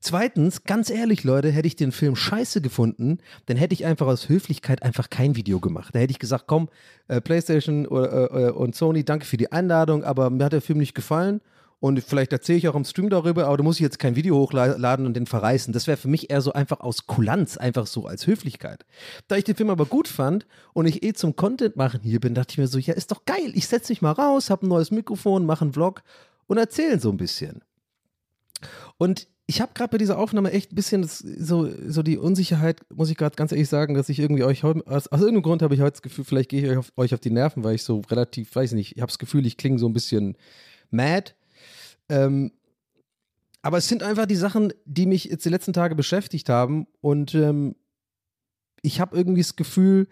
[0.00, 4.28] Zweitens, ganz ehrlich, Leute, hätte ich den Film scheiße gefunden, dann hätte ich einfach aus
[4.28, 5.94] Höflichkeit einfach kein Video gemacht.
[5.94, 6.68] Da hätte ich gesagt, komm,
[7.08, 10.78] äh, PlayStation oder, äh, und Sony, danke für die Einladung, aber mir hat der Film
[10.78, 11.40] nicht gefallen.
[11.80, 14.36] Und vielleicht erzähle ich auch im Stream darüber, aber da muss ich jetzt kein Video
[14.36, 15.72] hochladen und den verreißen.
[15.72, 18.84] Das wäre für mich eher so einfach aus Kulanz, einfach so als Höflichkeit.
[19.28, 22.34] Da ich den Film aber gut fand und ich eh zum Content machen hier bin,
[22.34, 23.52] dachte ich mir so, ja, ist doch geil.
[23.54, 26.02] Ich setze mich mal raus, habe ein neues Mikrofon, mache einen Vlog
[26.48, 27.62] und erzähle so ein bisschen.
[28.98, 33.08] Und ich habe gerade bei dieser Aufnahme echt ein bisschen so, so die Unsicherheit, muss
[33.08, 35.80] ich gerade ganz ehrlich sagen, dass ich irgendwie euch aus, aus irgendeinem Grund habe ich
[35.80, 38.02] heute das Gefühl, vielleicht gehe ich euch auf, euch auf, die Nerven, weil ich so
[38.10, 40.36] relativ, weiß nicht, ich habe das Gefühl, ich klinge so ein bisschen
[40.90, 41.32] mad.
[42.10, 42.52] Ähm,
[43.62, 47.34] aber es sind einfach die Sachen, die mich jetzt die letzten Tage beschäftigt haben und
[47.34, 47.74] ähm,
[48.82, 50.08] ich habe irgendwie das Gefühl,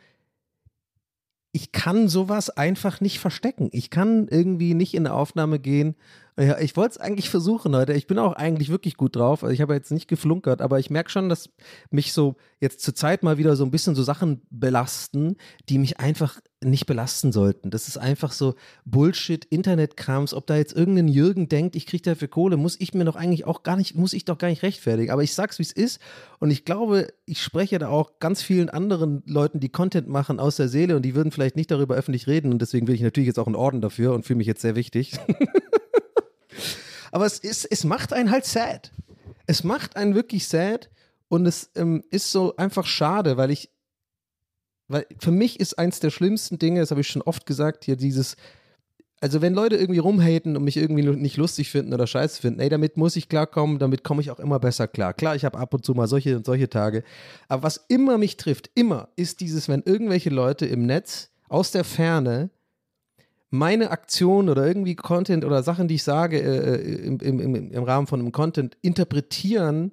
[1.53, 3.68] ich kann sowas einfach nicht verstecken.
[3.72, 5.94] Ich kann irgendwie nicht in eine Aufnahme gehen
[6.38, 7.94] ja, ich wollte es eigentlich versuchen heute.
[7.94, 9.42] Ich bin auch eigentlich wirklich gut drauf.
[9.42, 11.49] Also ich habe jetzt nicht geflunkert, aber ich merke schon, dass
[11.90, 15.37] mich so jetzt zur Zeit mal wieder so ein bisschen so Sachen belasten,
[15.70, 17.70] die mich einfach nicht belasten sollten.
[17.70, 20.35] Das ist einfach so Bullshit, Internetkrams.
[20.35, 23.46] Ob da jetzt irgendein Jürgen denkt, ich kriege dafür Kohle, muss ich mir doch eigentlich
[23.46, 25.12] auch gar nicht, muss ich doch gar nicht rechtfertigen.
[25.12, 26.01] Aber ich sag's, wie es ist.
[26.38, 30.57] Und ich glaube, ich spreche da auch ganz vielen anderen Leuten, die Content machen, aus
[30.57, 32.53] der Seele und die würden vielleicht nicht darüber öffentlich reden.
[32.53, 34.77] Und deswegen will ich natürlich jetzt auch einen Orden dafür und fühle mich jetzt sehr
[34.77, 35.12] wichtig.
[37.12, 38.92] Aber es, ist, es macht einen halt sad.
[39.47, 40.90] Es macht einen wirklich sad
[41.29, 43.71] und es ähm, ist so einfach schade, weil ich,
[44.88, 47.97] weil für mich ist eins der schlimmsten Dinge, das habe ich schon oft gesagt, hier
[47.97, 48.37] dieses,
[49.21, 52.69] also wenn Leute irgendwie rumhaten und mich irgendwie nicht lustig finden oder scheiße finden, ey,
[52.69, 55.14] damit muss ich klarkommen, damit komme ich auch immer besser klar.
[55.14, 57.03] Klar, ich habe ab und zu mal solche und solche Tage,
[57.49, 61.85] aber was immer mich trifft, immer, ist dieses, wenn irgendwelche Leute im Netz aus der
[61.85, 62.51] Ferne
[63.50, 67.85] meine Aktion oder irgendwie Content oder Sachen, die ich sage äh, äh, im, im, im,
[67.85, 69.92] Rahmen von einem Content interpretieren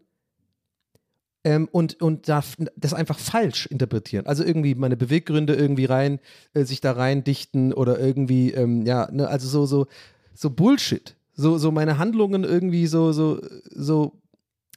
[1.43, 4.25] ähm, und, und das einfach falsch interpretieren.
[4.25, 6.19] Also irgendwie meine Beweggründe irgendwie rein,
[6.53, 9.87] äh, sich da rein dichten oder irgendwie, ähm, ja, ne, also so, so,
[10.33, 11.15] so Bullshit.
[11.35, 14.21] So, so meine Handlungen irgendwie so, so, so,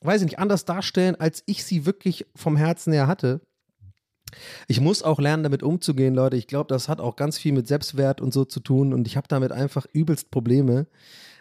[0.01, 3.41] weiß ich nicht, anders darstellen, als ich sie wirklich vom Herzen her hatte.
[4.69, 6.37] Ich muss auch lernen, damit umzugehen, Leute.
[6.37, 9.17] Ich glaube, das hat auch ganz viel mit Selbstwert und so zu tun und ich
[9.17, 10.87] habe damit einfach übelst Probleme.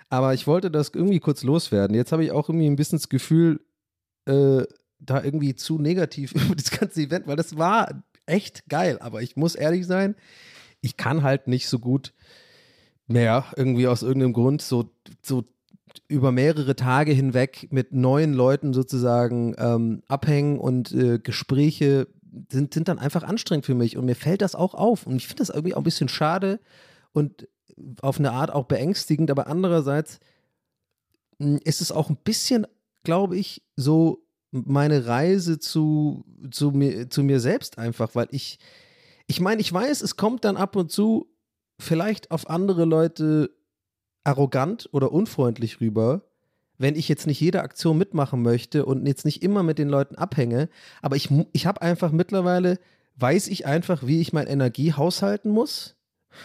[0.09, 1.95] Aber ich wollte das irgendwie kurz loswerden.
[1.95, 3.61] Jetzt habe ich auch irgendwie ein bisschen das Gefühl,
[4.25, 4.63] äh,
[4.99, 8.97] da irgendwie zu negativ über das ganze Event, weil das war echt geil.
[8.99, 10.15] Aber ich muss ehrlich sein,
[10.81, 12.13] ich kann halt nicht so gut
[13.07, 14.89] mehr irgendwie aus irgendeinem Grund so,
[15.21, 15.43] so
[16.07, 22.07] über mehrere Tage hinweg mit neuen Leuten sozusagen ähm, abhängen und äh, Gespräche
[22.51, 25.05] sind, sind dann einfach anstrengend für mich und mir fällt das auch auf.
[25.05, 26.59] Und ich finde das irgendwie auch ein bisschen schade
[27.13, 27.47] und
[28.01, 30.19] auf eine Art auch beängstigend, aber andererseits
[31.39, 32.67] hm, ist es auch ein bisschen,
[33.03, 38.59] glaube ich, so meine Reise zu, zu, mir, zu mir selbst einfach, weil ich,
[39.27, 41.29] ich meine, ich weiß, es kommt dann ab und zu
[41.79, 43.51] vielleicht auf andere Leute
[44.23, 46.23] arrogant oder unfreundlich rüber,
[46.77, 50.15] wenn ich jetzt nicht jede Aktion mitmachen möchte und jetzt nicht immer mit den Leuten
[50.15, 50.69] abhänge,
[51.01, 52.79] aber ich, ich habe einfach mittlerweile,
[53.17, 55.95] weiß ich einfach, wie ich meine Energie haushalten muss.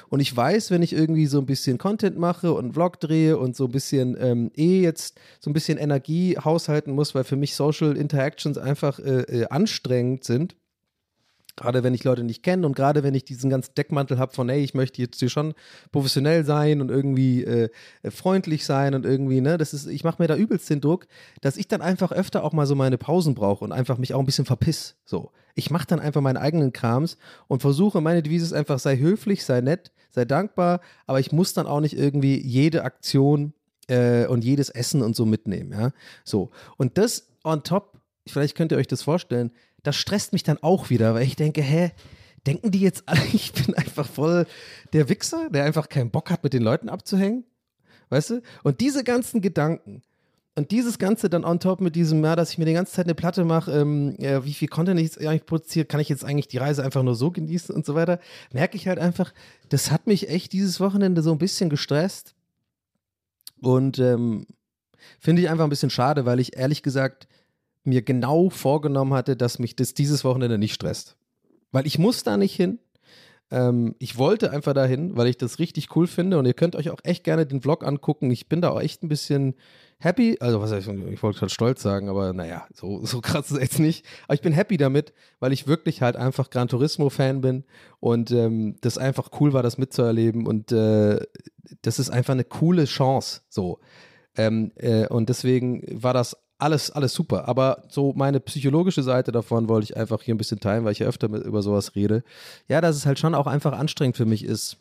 [0.08, 3.38] Und ich weiß, wenn ich irgendwie so ein bisschen Content mache und einen Vlog drehe
[3.38, 7.36] und so ein bisschen ähm, eh jetzt so ein bisschen Energie haushalten muss, weil für
[7.36, 10.54] mich Social Interactions einfach äh, äh, anstrengend sind,
[11.56, 14.48] Gerade wenn ich Leute nicht kenne und gerade wenn ich diesen ganzen Deckmantel habe von,
[14.48, 15.54] ey, ich möchte jetzt hier schon
[15.92, 17.68] professionell sein und irgendwie äh,
[18.10, 21.06] freundlich sein und irgendwie, ne, das ist, ich mache mir da übelst den Druck,
[21.40, 24.20] dass ich dann einfach öfter auch mal so meine Pausen brauche und einfach mich auch
[24.20, 24.96] ein bisschen verpiss.
[25.04, 25.32] So.
[25.54, 29.44] Ich mache dann einfach meinen eigenen Krams und versuche, meine Devise ist einfach, sei höflich,
[29.44, 33.52] sei nett, sei dankbar, aber ich muss dann auch nicht irgendwie jede Aktion
[33.88, 35.92] äh, und jedes Essen und so mitnehmen, ja.
[36.24, 36.50] So.
[36.76, 39.50] Und das on top, vielleicht könnt ihr euch das vorstellen,
[39.82, 41.92] das stresst mich dann auch wieder, weil ich denke, hä,
[42.46, 44.46] denken die jetzt alle, ich bin einfach voll
[44.92, 47.44] der Wichser, der einfach keinen Bock hat, mit den Leuten abzuhängen?
[48.08, 48.42] Weißt du?
[48.64, 50.02] Und diese ganzen Gedanken
[50.56, 53.06] und dieses Ganze dann on top mit diesem, ja, dass ich mir die ganze Zeit
[53.06, 56.24] eine Platte mache, ähm, ja, wie viel Content ich jetzt eigentlich produziere, kann ich jetzt
[56.24, 58.18] eigentlich die Reise einfach nur so genießen und so weiter,
[58.52, 59.32] merke ich halt einfach,
[59.68, 62.34] das hat mich echt dieses Wochenende so ein bisschen gestresst.
[63.62, 64.46] Und ähm,
[65.20, 67.28] finde ich einfach ein bisschen schade, weil ich ehrlich gesagt
[67.84, 71.16] mir genau vorgenommen hatte, dass mich das dieses Wochenende nicht stresst.
[71.72, 72.78] Weil ich muss da nicht hin.
[73.50, 76.90] Ähm, ich wollte einfach dahin, weil ich das richtig cool finde und ihr könnt euch
[76.90, 78.30] auch echt gerne den Vlog angucken.
[78.30, 79.54] Ich bin da auch echt ein bisschen
[79.98, 80.36] happy.
[80.40, 83.62] Also, was ich, ich wollte gerade stolz sagen, aber naja, so, so krass ist es
[83.62, 84.04] jetzt nicht.
[84.26, 87.64] Aber ich bin happy damit, weil ich wirklich halt einfach Gran Turismo-Fan bin
[87.98, 91.20] und ähm, das einfach cool war, das mitzuerleben und äh,
[91.82, 93.42] das ist einfach eine coole Chance.
[93.48, 93.80] So.
[94.36, 97.48] Ähm, äh, und deswegen war das alles, alles super.
[97.48, 101.00] Aber so meine psychologische Seite davon wollte ich einfach hier ein bisschen teilen, weil ich
[101.00, 102.22] ja öfter mit, über sowas rede.
[102.68, 104.76] Ja, dass es halt schon auch einfach anstrengend für mich ist.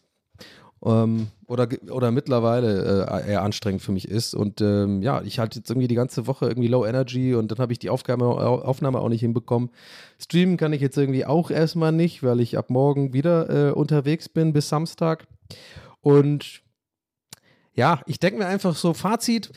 [0.84, 4.34] Ähm, oder, oder mittlerweile äh, eher anstrengend für mich ist.
[4.34, 7.58] Und ähm, ja, ich hatte jetzt irgendwie die ganze Woche irgendwie Low Energy und dann
[7.58, 9.72] habe ich die Aufgabe, Aufnahme auch nicht hinbekommen.
[10.20, 14.30] Streamen kann ich jetzt irgendwie auch erstmal nicht, weil ich ab morgen wieder äh, unterwegs
[14.30, 15.28] bin bis Samstag.
[16.02, 16.62] Und
[17.74, 19.52] ja, ich denke mir einfach so, Fazit,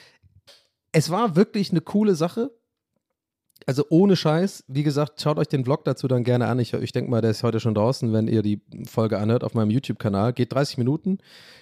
[0.93, 2.51] es war wirklich eine coole Sache.
[3.67, 6.59] also ohne Scheiß, wie gesagt, schaut euch den Vlog dazu dann gerne an.
[6.59, 9.55] Ich, ich denke mal, der ist heute schon draußen, wenn ihr die Folge anhört auf
[9.55, 10.33] meinem YouTube-Kanal.
[10.33, 11.19] Geht 30 Minuten.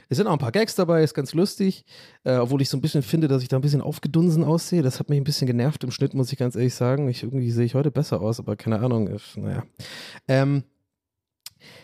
[0.08, 1.84] Es sind auch ein paar Gags dabei, ist ganz lustig.
[2.24, 4.82] Äh, obwohl ich so ein bisschen finde, dass ich da ein bisschen aufgedunsen aussehe.
[4.82, 7.08] Das hat mich ein bisschen genervt im Schnitt, muss ich ganz ehrlich sagen.
[7.08, 9.06] Ich, irgendwie sehe ich heute besser aus, aber keine Ahnung.
[9.06, 9.62] Ist, naja.
[10.26, 10.64] Ähm,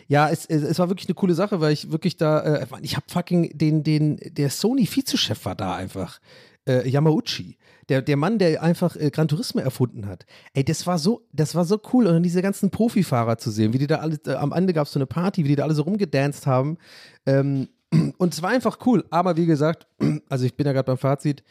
[0.07, 2.95] ja, es, es, es war wirklich eine coole Sache, weil ich wirklich da, äh, ich
[2.95, 6.19] habe fucking den, den, der Sony-Vizechef war da einfach.
[6.67, 7.57] Äh, Yamauchi.
[7.89, 10.25] Der, der Mann, der einfach äh, Gran Turismo erfunden hat.
[10.53, 12.07] Ey, das war so, das war so cool.
[12.07, 14.87] Und dann diese ganzen Profifahrer zu sehen, wie die da alle, äh, am Ende gab
[14.87, 16.77] es so eine Party, wie die da alle so rumgedanced haben.
[17.25, 17.69] Ähm,
[18.17, 19.05] und es war einfach cool.
[19.09, 19.87] Aber wie gesagt,
[20.29, 21.43] also ich bin ja gerade beim Fazit,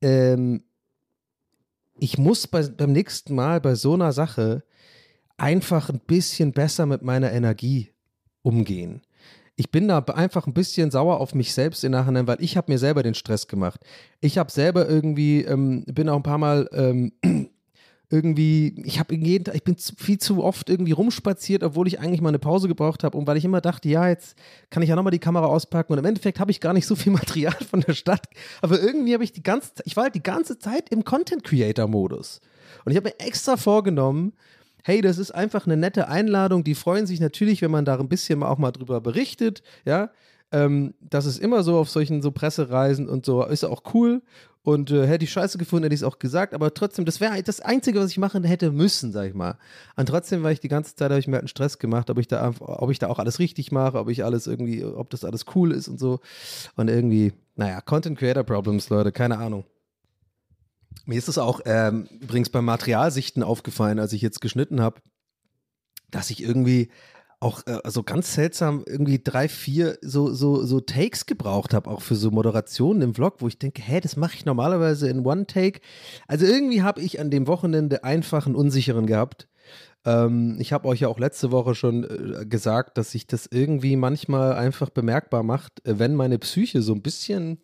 [0.00, 0.62] ähm,
[2.00, 4.62] ich muss bei, beim nächsten Mal bei so einer Sache
[5.36, 7.92] einfach ein bisschen besser mit meiner Energie
[8.42, 9.02] umgehen.
[9.60, 12.70] Ich bin da einfach ein bisschen sauer auf mich selbst im Nachhinein, weil ich habe
[12.70, 13.80] mir selber den Stress gemacht.
[14.20, 17.12] Ich habe selber irgendwie, ähm, bin auch ein paar Mal ähm,
[18.08, 22.20] irgendwie, ich habe jeden ich bin zu, viel zu oft irgendwie rumspaziert, obwohl ich eigentlich
[22.20, 24.36] mal eine Pause gebraucht habe und weil ich immer dachte, ja, jetzt
[24.70, 26.94] kann ich ja nochmal die Kamera auspacken und im Endeffekt habe ich gar nicht so
[26.94, 28.28] viel Material von der Stadt,
[28.62, 31.88] aber irgendwie habe ich die ganze, ich war halt die ganze Zeit im Content Creator
[31.88, 32.40] Modus
[32.84, 34.34] und ich habe mir extra vorgenommen,
[34.84, 36.64] hey, das ist einfach eine nette Einladung.
[36.64, 40.10] Die freuen sich natürlich, wenn man da ein bisschen auch mal drüber berichtet, ja.
[40.50, 44.22] Ähm, das ist immer so auf solchen so Pressereisen und so, ist auch cool.
[44.62, 46.52] Und äh, hätte ich scheiße gefunden, hätte ich es auch gesagt.
[46.52, 49.56] Aber trotzdem, das wäre das Einzige, was ich machen hätte müssen, sag ich mal.
[49.96, 52.18] Und trotzdem war ich die ganze Zeit, habe ich mir halt einen Stress gemacht, ob
[52.18, 55.24] ich da, ob ich da auch alles richtig mache, ob ich alles irgendwie, ob das
[55.24, 56.20] alles cool ist und so.
[56.76, 59.64] Und irgendwie, naja, Content Creator Problems, Leute, keine Ahnung.
[61.08, 65.00] Mir ist es auch ähm, übrigens beim Materialsichten aufgefallen, als ich jetzt geschnitten habe,
[66.10, 66.90] dass ich irgendwie
[67.40, 72.02] auch äh, so ganz seltsam irgendwie drei, vier so, so, so Takes gebraucht habe, auch
[72.02, 75.46] für so Moderationen im Vlog, wo ich denke, hä, das mache ich normalerweise in One
[75.46, 75.80] Take.
[76.26, 79.48] Also irgendwie habe ich an dem Wochenende einfach einen unsicheren gehabt.
[80.04, 83.96] Ähm, ich habe euch ja auch letzte Woche schon äh, gesagt, dass sich das irgendwie
[83.96, 87.62] manchmal einfach bemerkbar macht, äh, wenn meine Psyche so ein bisschen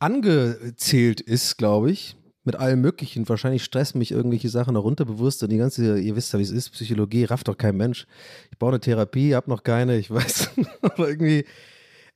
[0.00, 3.28] angezählt ist, glaube ich, mit allem Möglichen.
[3.28, 6.50] Wahrscheinlich stressen mich irgendwelche Sachen noch runterbewusst und die ganze, ihr wisst ja, wie es
[6.50, 8.06] ist, Psychologie rafft doch kein Mensch.
[8.50, 10.50] Ich baue eine Therapie, hab noch keine, ich weiß,
[10.82, 11.44] aber irgendwie,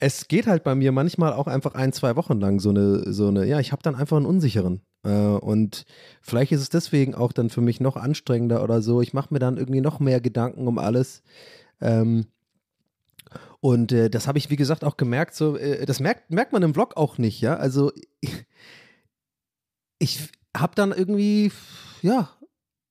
[0.00, 3.28] es geht halt bei mir manchmal auch einfach ein, zwei Wochen lang so eine, so
[3.28, 4.80] eine, ja, ich habe dann einfach einen unsicheren.
[5.04, 5.84] Äh, und
[6.22, 9.02] vielleicht ist es deswegen auch dann für mich noch anstrengender oder so.
[9.02, 11.22] Ich mache mir dann irgendwie noch mehr Gedanken um alles.
[11.80, 12.26] Ähm,
[13.64, 15.34] und äh, das habe ich, wie gesagt, auch gemerkt.
[15.34, 17.56] So, äh, das merkt, merkt man im Vlog auch nicht, ja.
[17.56, 18.44] Also ich,
[19.98, 21.50] ich habe dann irgendwie,
[22.02, 22.28] ja,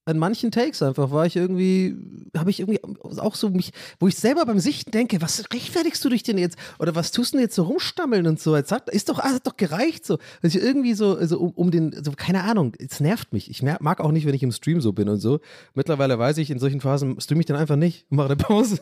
[0.06, 1.96] an manchen Takes einfach war ich irgendwie,
[2.36, 2.82] habe ich irgendwie
[3.20, 6.58] auch so mich, wo ich selber beim Sichten denke, was rechtfertigst du dich denn jetzt?
[6.80, 8.56] Oder was tust du denn jetzt so rumstammeln und so?
[8.56, 10.18] Jetzt hat, ist doch, hat doch gereicht so.
[10.42, 13.48] Also irgendwie so, also um, um den, so, keine Ahnung, es nervt mich.
[13.52, 15.40] Ich mag auch nicht, wenn ich im Stream so bin und so.
[15.76, 18.80] Mittlerweile weiß ich, in solchen Phasen streame ich dann einfach nicht und mache eine Pause.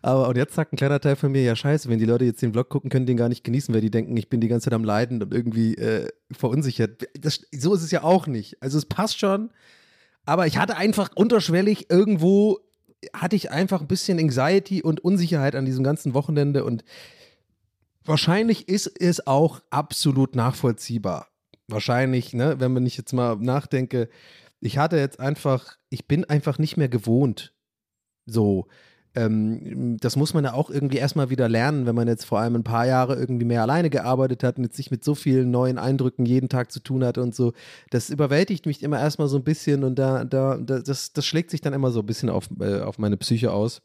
[0.00, 2.40] Aber und jetzt sagt ein kleiner Teil von mir, ja scheiße, wenn die Leute jetzt
[2.40, 4.66] den Vlog gucken, können den gar nicht genießen, weil die denken, ich bin die ganze
[4.66, 7.08] Zeit am Leiden und irgendwie äh, verunsichert.
[7.18, 8.62] Das, so ist es ja auch nicht.
[8.62, 9.50] Also es passt schon,
[10.24, 12.60] aber ich hatte einfach unterschwellig irgendwo,
[13.12, 16.84] hatte ich einfach ein bisschen Anxiety und Unsicherheit an diesem ganzen Wochenende und
[18.04, 21.28] wahrscheinlich ist es auch absolut nachvollziehbar.
[21.66, 24.08] Wahrscheinlich, ne, wenn man nicht jetzt mal nachdenke,
[24.60, 27.52] ich hatte jetzt einfach, ich bin einfach nicht mehr gewohnt,
[28.26, 28.68] so
[29.14, 32.56] ähm, das muss man ja auch irgendwie erstmal wieder lernen, wenn man jetzt vor allem
[32.56, 35.78] ein paar Jahre irgendwie mehr alleine gearbeitet hat und jetzt sich mit so vielen neuen
[35.78, 37.52] Eindrücken jeden Tag zu tun hat und so.
[37.90, 41.60] Das überwältigt mich immer erstmal so ein bisschen und da, da, das, das schlägt sich
[41.60, 43.82] dann immer so ein bisschen auf, äh, auf meine Psyche aus.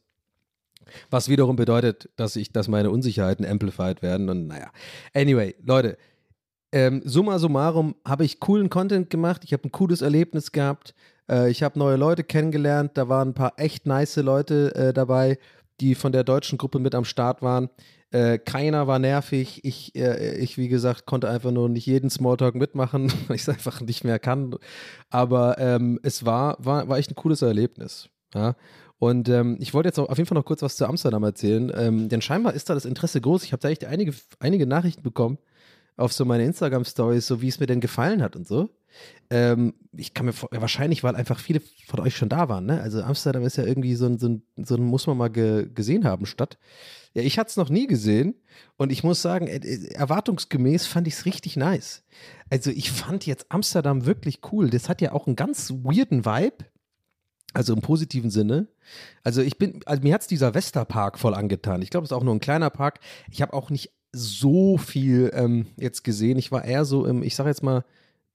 [1.09, 4.71] Was wiederum bedeutet, dass ich, dass meine Unsicherheiten amplified werden und naja.
[5.13, 5.97] Anyway, Leute,
[6.73, 10.93] ähm, summa summarum habe ich coolen Content gemacht, ich habe ein cooles Erlebnis gehabt.
[11.29, 15.37] Äh, ich habe neue Leute kennengelernt, da waren ein paar echt nice Leute äh, dabei,
[15.79, 17.69] die von der deutschen Gruppe mit am Start waren.
[18.11, 19.61] Äh, keiner war nervig.
[19.65, 23.49] Ich, äh, ich, wie gesagt, konnte einfach nur nicht jeden Smalltalk mitmachen, weil ich es
[23.49, 24.55] einfach nicht mehr kann.
[25.09, 28.09] Aber ähm, es war, war, war echt ein cooles Erlebnis.
[28.35, 28.55] Ja?
[28.99, 32.07] Und ähm, ich wollte jetzt auf jeden Fall noch kurz was zu Amsterdam erzählen, ähm,
[32.07, 33.43] denn scheinbar ist da das Interesse groß.
[33.43, 35.39] Ich habe da echt einige, einige Nachrichten bekommen
[35.97, 38.69] auf so meine Instagram-Stories, so wie es mir denn gefallen hat und so.
[39.29, 42.81] Ähm, ich kann mir vor, wahrscheinlich, weil einfach viele von euch schon da waren, ne?
[42.81, 45.67] Also Amsterdam ist ja irgendwie so ein, so ein, so ein muss man mal ge,
[45.73, 46.57] gesehen haben, Stadt.
[47.13, 48.35] Ja, ich hatte es noch nie gesehen
[48.77, 52.03] und ich muss sagen, erwartungsgemäß fand ich es richtig nice.
[52.49, 54.69] Also ich fand jetzt Amsterdam wirklich cool.
[54.69, 56.65] Das hat ja auch einen ganz weirden Vibe.
[57.55, 58.67] Also im positiven Sinne.
[59.23, 61.83] Also ich bin, also mir hat es dieser Westerpark voll angetan.
[61.83, 62.99] Ich glaube, es ist auch nur ein kleiner Park.
[63.29, 66.37] Ich habe auch nicht so viel ähm, jetzt gesehen.
[66.37, 67.83] Ich war eher so im, ich sage jetzt mal,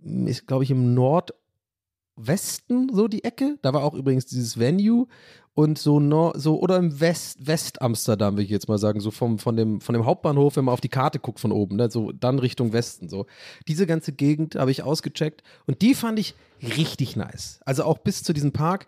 [0.00, 3.58] ist, glaube ich, im Nordwesten so die Ecke.
[3.62, 5.06] Da war auch übrigens dieses Venue
[5.54, 9.10] und so, Nor so oder im West, West Amsterdam, will ich jetzt mal sagen, so
[9.10, 11.90] vom, von, dem, von dem Hauptbahnhof, wenn man auf die Karte guckt von oben, ne,
[11.90, 13.08] so dann Richtung Westen.
[13.08, 13.26] So.
[13.66, 17.60] Diese ganze Gegend habe ich ausgecheckt und die fand ich richtig nice.
[17.64, 18.86] Also auch bis zu diesem Park.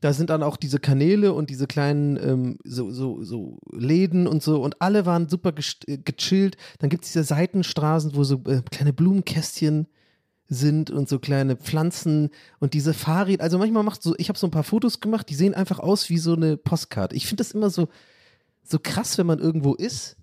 [0.00, 4.42] Da sind dann auch diese Kanäle und diese kleinen ähm, so, so, so Läden und
[4.42, 5.52] so und alle waren super
[5.86, 6.56] äh, gechillt.
[6.78, 9.88] Dann gibt es diese Seitenstraßen, wo so äh, kleine Blumenkästchen
[10.48, 13.42] sind und so kleine Pflanzen und diese Fahrräder.
[13.42, 16.08] Also manchmal macht so, ich habe so ein paar Fotos gemacht, die sehen einfach aus
[16.08, 17.14] wie so eine Postkarte.
[17.14, 17.88] Ich finde das immer so,
[18.62, 20.16] so krass, wenn man irgendwo ist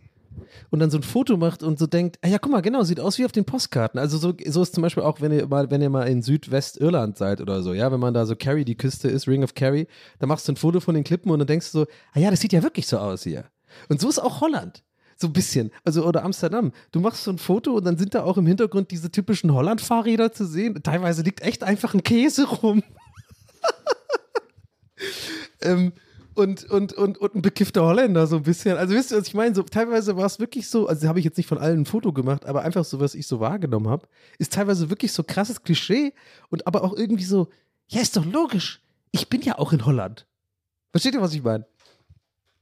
[0.69, 3.00] und dann so ein Foto macht und so denkt, ah ja, guck mal, genau, sieht
[3.00, 4.00] aus wie auf den Postkarten.
[4.00, 7.17] Also so, so ist zum Beispiel auch, wenn ihr mal, wenn ihr mal in Südwestirland
[7.17, 9.88] seid oder so, ja, wenn man da so Kerry, die Küste ist, Ring of Kerry,
[10.19, 12.32] dann machst du ein Foto von den Klippen und dann denkst du so, ah ja,
[12.32, 13.45] das sieht ja wirklich so aus hier.
[13.89, 14.84] Und so ist auch Holland.
[15.17, 15.71] So ein bisschen.
[15.86, 16.74] Also, oder Amsterdam.
[16.91, 20.34] Du machst so ein Foto und dann sind da auch im Hintergrund diese typischen Holland-Fahrräder
[20.34, 20.82] zu sehen.
[20.84, 22.84] Teilweise liegt echt einfach ein Käse rum.
[25.62, 25.93] ähm,
[26.36, 28.78] und, und, und, und ein bekiffter Holländer so ein bisschen.
[28.78, 29.56] Also wisst ihr, was ich meine?
[29.56, 32.12] So, teilweise war es wirklich so, also habe ich jetzt nicht von allen ein Foto
[32.13, 36.13] gemacht, aber einfach so, was ich so wahrgenommen habe, ist teilweise wirklich so krasses Klischee
[36.50, 37.48] und aber auch irgendwie so,
[37.88, 38.82] ja, ist doch logisch.
[39.12, 40.28] Ich bin ja auch in Holland.
[40.91, 41.65] Versteht ihr, was ich meine?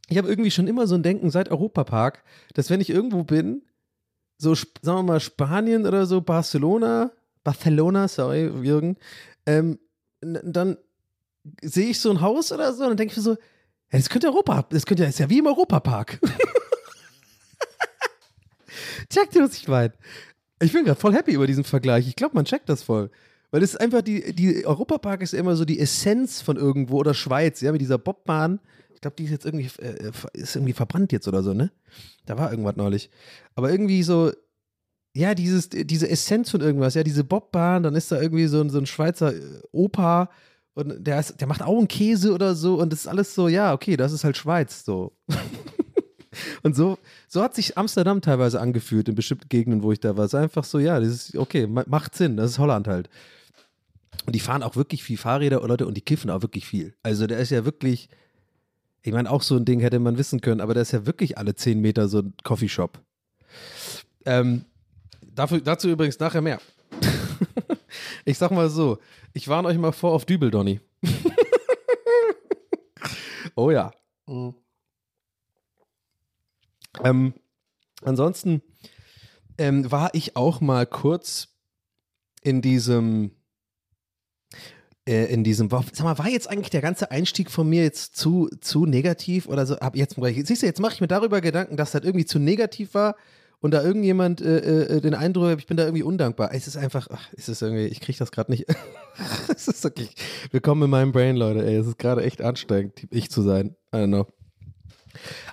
[0.09, 3.63] Ich habe irgendwie schon immer so ein Denken seit Europapark, dass wenn ich irgendwo bin,
[4.37, 7.11] so, sagen wir mal, Spanien oder so, Barcelona,
[7.43, 8.97] Barcelona, sorry, Jürgen,
[9.45, 9.79] ähm,
[10.21, 10.77] dann
[11.61, 13.37] sehe ich so ein Haus oder so und dann denke ich mir so,
[13.93, 16.19] ja, das könnte Europa, das könnte, das ist ja wie im Europapark.
[19.09, 19.93] Checkt ihr, was ich meine?
[20.61, 22.07] Ich bin gerade voll happy über diesen Vergleich.
[22.07, 23.11] Ich glaube, man checkt das voll.
[23.51, 27.13] Weil es ist einfach die, die Europapark ist immer so die Essenz von irgendwo oder
[27.13, 28.59] Schweiz, ja, mit dieser Bobbahn.
[28.95, 31.71] Ich glaube, die ist jetzt irgendwie, äh, ist irgendwie verbrannt jetzt oder so, ne?
[32.25, 33.09] Da war irgendwas neulich.
[33.55, 34.31] Aber irgendwie so,
[35.13, 38.69] ja, dieses, diese Essenz von irgendwas, ja, diese Bobbahn, dann ist da irgendwie so, ein-
[38.71, 40.29] so ein Schweizer äh, Opa
[40.75, 43.47] und der, ist, der macht auch einen Käse oder so und das ist alles so,
[43.47, 45.13] ja, okay, das ist halt Schweiz, so.
[46.63, 50.25] und so, so hat sich Amsterdam teilweise angefühlt in bestimmten Gegenden, wo ich da war.
[50.25, 53.09] Es ist einfach so, ja, das ist, okay, ma- macht Sinn, das ist Holland halt.
[54.25, 56.95] Und die fahren auch wirklich viel Fahrräder, oh Leute, und die kiffen auch wirklich viel.
[57.03, 58.09] Also der ist ja wirklich,
[59.01, 61.37] ich meine, auch so ein Ding hätte man wissen können, aber der ist ja wirklich
[61.37, 62.99] alle zehn Meter so ein Coffeeshop.
[64.25, 64.63] Ähm,
[65.21, 66.59] dafür, dazu übrigens nachher mehr.
[68.25, 68.97] Ich sag mal so,
[69.33, 70.79] ich warne euch mal vor auf Dübel, Donny.
[73.55, 73.91] oh ja.
[77.03, 77.33] Ähm,
[78.03, 78.61] ansonsten
[79.57, 81.49] ähm, war ich auch mal kurz
[82.41, 83.31] in diesem
[85.07, 88.15] äh, in diesem, war- sag mal, war jetzt eigentlich der ganze Einstieg von mir jetzt
[88.15, 89.75] zu, zu negativ oder so?
[89.75, 90.15] Ab jetzt,
[90.47, 93.15] siehst du, jetzt mache ich mir darüber Gedanken, dass das irgendwie zu negativ war
[93.63, 96.53] und da irgendjemand äh, äh, den Eindruck hat, ich bin da irgendwie undankbar.
[96.53, 98.65] Es ist einfach, ach, es ist irgendwie, ich kriege das gerade nicht.
[99.55, 100.13] es ist wirklich,
[100.51, 103.77] willkommen in meinem Brain, Leute, ey, es ist gerade echt anstrengend, ich zu sein.
[103.95, 104.27] I don't know.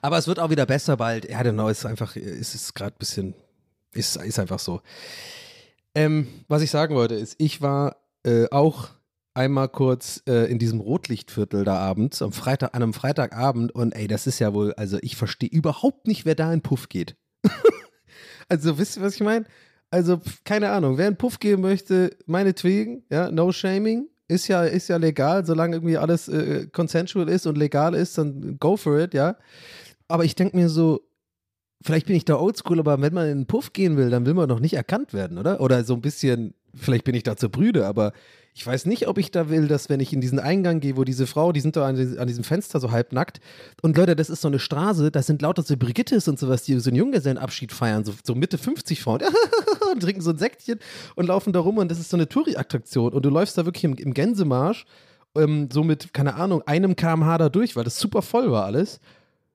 [0.02, 1.30] Aber es wird auch wieder besser bald.
[1.30, 3.34] Don't know, es ist einfach, es ist gerade ein bisschen,
[3.92, 4.80] ist, ist einfach so.
[5.94, 8.88] Ähm, was ich sagen wollte, ist, ich war äh, auch
[9.34, 14.08] einmal kurz äh, in diesem Rotlichtviertel da abends, am Freitag, an einem Freitagabend und ey,
[14.08, 17.14] das ist ja wohl, also ich verstehe überhaupt nicht, wer da in Puff geht.
[18.50, 19.46] also, wisst ihr, was ich meine?
[19.90, 24.88] Also, keine Ahnung, wer in Puff gehen möchte, meinetwegen, ja, no shaming, ist ja, ist
[24.88, 29.14] ja legal, solange irgendwie alles äh, consensual ist und legal ist, dann go for it,
[29.14, 29.36] ja.
[30.06, 31.00] Aber ich denke mir so,
[31.82, 34.34] vielleicht bin ich da oldschool, aber wenn man in einen Puff gehen will, dann will
[34.34, 35.60] man doch nicht erkannt werden, oder?
[35.60, 38.12] Oder so ein bisschen, vielleicht bin ich da zur Brüde, aber
[38.52, 41.04] ich weiß nicht, ob ich da will, dass wenn ich in diesen Eingang gehe, wo
[41.04, 43.40] diese Frau, die sind da an, die- an diesem Fenster so halbnackt
[43.82, 46.78] und Leute, das ist so eine Straße, das sind lauter so Brigittes und sowas, die
[46.80, 49.20] so einen Junggesellenabschied feiern, so, so Mitte 50 Frauen
[49.92, 50.78] und trinken so ein Säckchen
[51.14, 53.84] und laufen da rum und das ist so eine Touri-Attraktion und du läufst da wirklich
[53.84, 54.84] im, im Gänsemarsch
[55.36, 58.98] ähm, so mit, keine Ahnung, einem kmh da durch, weil das super voll war alles.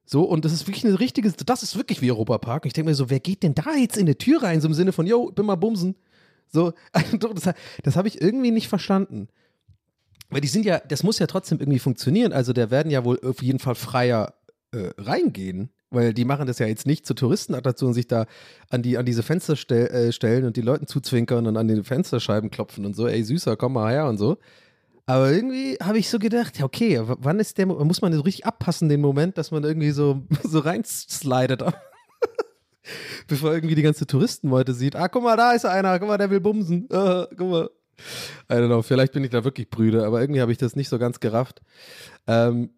[0.07, 2.63] So, und das ist wirklich eine richtige, das ist wirklich wie Europapark.
[2.63, 4.67] Und ich denke mir so, wer geht denn da jetzt in eine Tür rein, so
[4.67, 5.95] im Sinne von, yo, bin mal bumsen.
[6.51, 6.73] So,
[7.19, 9.27] das, das habe ich irgendwie nicht verstanden.
[10.29, 12.33] Weil die sind ja, das muss ja trotzdem irgendwie funktionieren.
[12.33, 14.33] Also, da werden ja wohl auf jeden Fall freier
[14.71, 15.69] äh, reingehen.
[15.91, 18.25] Weil die machen das ja jetzt nicht zur Touristenattraktion, sich da
[18.69, 21.83] an, die, an diese Fenster stell, äh, stellen und die Leuten zuzwinkern und an die
[21.83, 24.37] Fensterscheiben klopfen und so, ey Süßer, komm mal her und so.
[25.05, 28.45] Aber irgendwie habe ich so gedacht, ja, okay, wann ist der, muss man so richtig
[28.45, 31.63] abpassen, den Moment, dass man irgendwie so, so reinslidet.
[33.27, 36.29] Bevor irgendwie die ganze Touristenmeute sieht, ah, guck mal, da ist einer, guck mal, der
[36.29, 36.89] will bumsen.
[36.89, 37.69] Äh, guck mal.
[38.51, 40.89] I don't know, vielleicht bin ich da wirklich brüde, aber irgendwie habe ich das nicht
[40.89, 41.61] so ganz gerafft.
[42.27, 42.71] Ähm,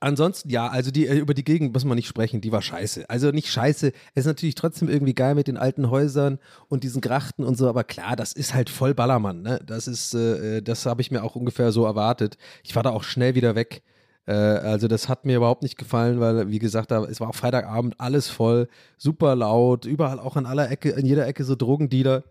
[0.00, 3.10] Ansonsten, ja, also die, äh, über die Gegend muss man nicht sprechen, die war scheiße.
[3.10, 6.38] Also nicht scheiße, es ist natürlich trotzdem irgendwie geil mit den alten Häusern
[6.68, 9.60] und diesen Grachten und so, aber klar, das ist halt voll Ballermann, ne?
[9.66, 12.36] Das ist, äh, das habe ich mir auch ungefähr so erwartet.
[12.62, 13.82] Ich war da auch schnell wieder weg.
[14.28, 17.34] Äh, also das hat mir überhaupt nicht gefallen, weil, wie gesagt, da, es war auch
[17.34, 18.68] Freitagabend, alles voll,
[18.98, 22.24] super laut, überall auch an aller Ecke, in jeder Ecke so Drogendealer,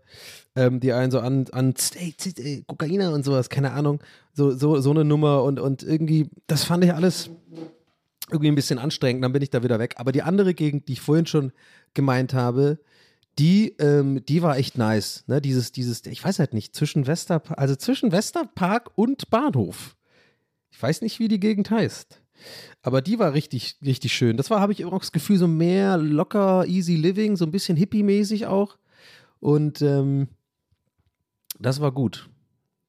[0.54, 4.00] ähm, die einen so an, an hey, hey, Kokainer und sowas, keine Ahnung,
[4.32, 7.30] so, so, so eine Nummer und, und irgendwie, das fand ich alles
[8.30, 9.94] irgendwie ein bisschen anstrengend, dann bin ich da wieder weg.
[9.96, 11.50] Aber die andere Gegend, die ich vorhin schon
[11.94, 12.78] gemeint habe,
[13.40, 15.24] die, ähm, die war echt nice.
[15.26, 15.40] Ne?
[15.40, 19.96] Dieses, dieses, ich weiß halt nicht, zwischen Westerpark, also zwischen Westerpark und Bahnhof.
[20.70, 22.22] Ich weiß nicht, wie die Gegend heißt.
[22.82, 24.36] Aber die war richtig, richtig schön.
[24.36, 27.76] Das war, habe ich auch das Gefühl, so mehr locker, easy living, so ein bisschen
[27.76, 28.78] hippie-mäßig auch.
[29.40, 30.28] Und ähm,
[31.58, 32.28] das war gut.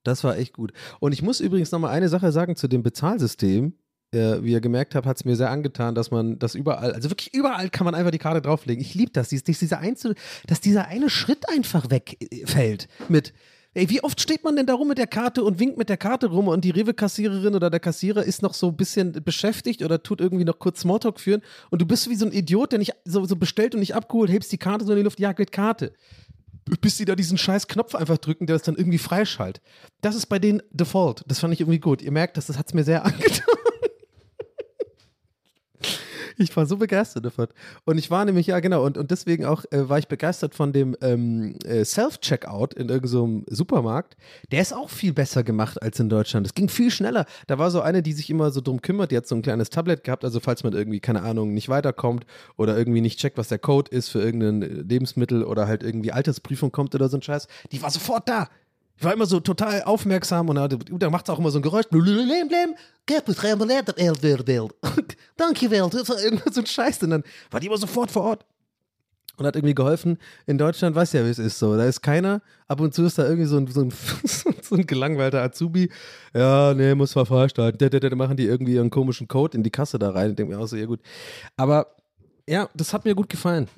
[0.03, 0.71] Das war echt gut.
[0.99, 3.73] Und ich muss übrigens noch mal eine Sache sagen zu dem Bezahlsystem.
[4.11, 7.11] Äh, wie ihr gemerkt habt, hat es mir sehr angetan, dass man das überall, also
[7.11, 8.81] wirklich überall kann man einfach die Karte drauflegen.
[8.81, 10.15] Ich liebe das, dies, dieser Einzel,
[10.47, 13.33] dass dieser eine Schritt einfach wegfällt mit
[13.75, 15.97] Ey, wie oft steht man denn da rum mit der Karte und winkt mit der
[15.97, 20.01] Karte rum und die Rewe-Kassiererin oder der Kassierer ist noch so ein bisschen beschäftigt oder
[20.01, 22.95] tut irgendwie noch kurz Smalltalk führen und du bist wie so ein Idiot, der nicht
[23.05, 25.51] so, so bestellt und nicht abgeholt, hebst die Karte so in die Luft, ja, mit
[25.51, 25.93] Karte.
[26.81, 29.63] Bis sie da diesen scheiß Knopf einfach drücken, der das dann irgendwie freischaltet.
[30.01, 31.23] Das ist bei denen Default.
[31.27, 32.01] Das fand ich irgendwie gut.
[32.01, 33.58] Ihr merkt, das, das hat es mir sehr angetan.
[36.41, 37.47] Ich war so begeistert davon.
[37.83, 40.71] Und ich war nämlich, ja genau, und, und deswegen auch äh, war ich begeistert von
[40.71, 44.15] dem ähm, äh, Self-Checkout in irgendeinem so Supermarkt.
[44.51, 46.47] Der ist auch viel besser gemacht als in Deutschland.
[46.47, 47.25] Es ging viel schneller.
[47.47, 49.69] Da war so eine, die sich immer so drum kümmert, die hat so ein kleines
[49.69, 52.25] Tablet gehabt, also falls man irgendwie, keine Ahnung, nicht weiterkommt
[52.55, 56.71] oder irgendwie nicht checkt, was der Code ist für irgendein Lebensmittel oder halt irgendwie Altersprüfung
[56.71, 58.47] kommt oder so ein Scheiß, die war sofort da.
[58.99, 61.85] Ich war immer so total aufmerksam und da macht es auch immer so ein Geräusch.
[65.37, 65.89] Dankjewel.
[65.89, 67.01] Das war irgendwas so ein Scheiß.
[67.03, 68.45] Und dann war die immer sofort vor Ort
[69.37, 70.17] und hat irgendwie geholfen.
[70.47, 71.77] In Deutschland weiß ja, wie es ist so.
[71.77, 72.41] Da ist keiner.
[72.67, 73.91] Ab und zu ist da irgendwie so ein, so ein,
[74.61, 75.89] so ein gelangweilter Azubi.
[76.33, 77.89] Ja, nee, muss mal freischalten.
[77.89, 80.31] Da machen die irgendwie ihren komischen Code in die Kasse da rein.
[80.31, 80.99] Ich denke mir auch so, ja gut.
[81.55, 81.87] Aber
[82.49, 83.69] ja, das hat mir gut gefallen.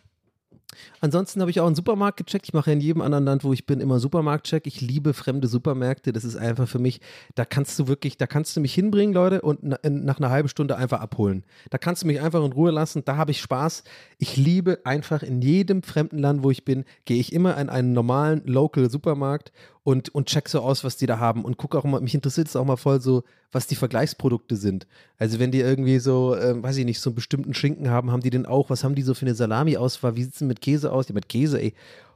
[1.00, 2.46] Ansonsten habe ich auch einen Supermarkt gecheckt.
[2.48, 4.68] Ich mache in jedem anderen Land, wo ich bin, immer Supermarktcheck.
[4.68, 6.14] Ich liebe fremde Supermärkte.
[6.14, 7.02] Das ist einfach für mich,
[7.36, 10.78] da kannst du wirklich, da kannst du mich hinbringen, Leute, und nach einer halben Stunde
[10.78, 11.44] einfach abholen.
[11.70, 13.04] Da kannst du mich einfach in Ruhe lassen.
[13.06, 13.84] Da habe ich Spaß.
[14.18, 17.94] Ich liebe einfach in jedem fremden Land, wo ich bin, gehe ich immer in einen
[17.94, 19.52] normalen Local Supermarkt
[19.84, 22.48] und, und check so aus, was die da haben und gucke auch mal, mich interessiert
[22.48, 24.86] es auch mal voll so, was die Vergleichsprodukte sind.
[25.18, 28.22] Also wenn die irgendwie so, äh, weiß ich nicht, so einen bestimmten Schinken haben, haben
[28.22, 30.92] die denn auch, was haben die so für eine Salami-Auswahl, wie sieht es mit Käse
[30.92, 31.08] aus?
[31.08, 31.74] Ja, mit Käse, ey,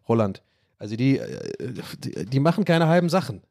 [0.07, 0.43] Holland.
[0.77, 3.41] Also die, äh, die, die, machen keine halben Sachen.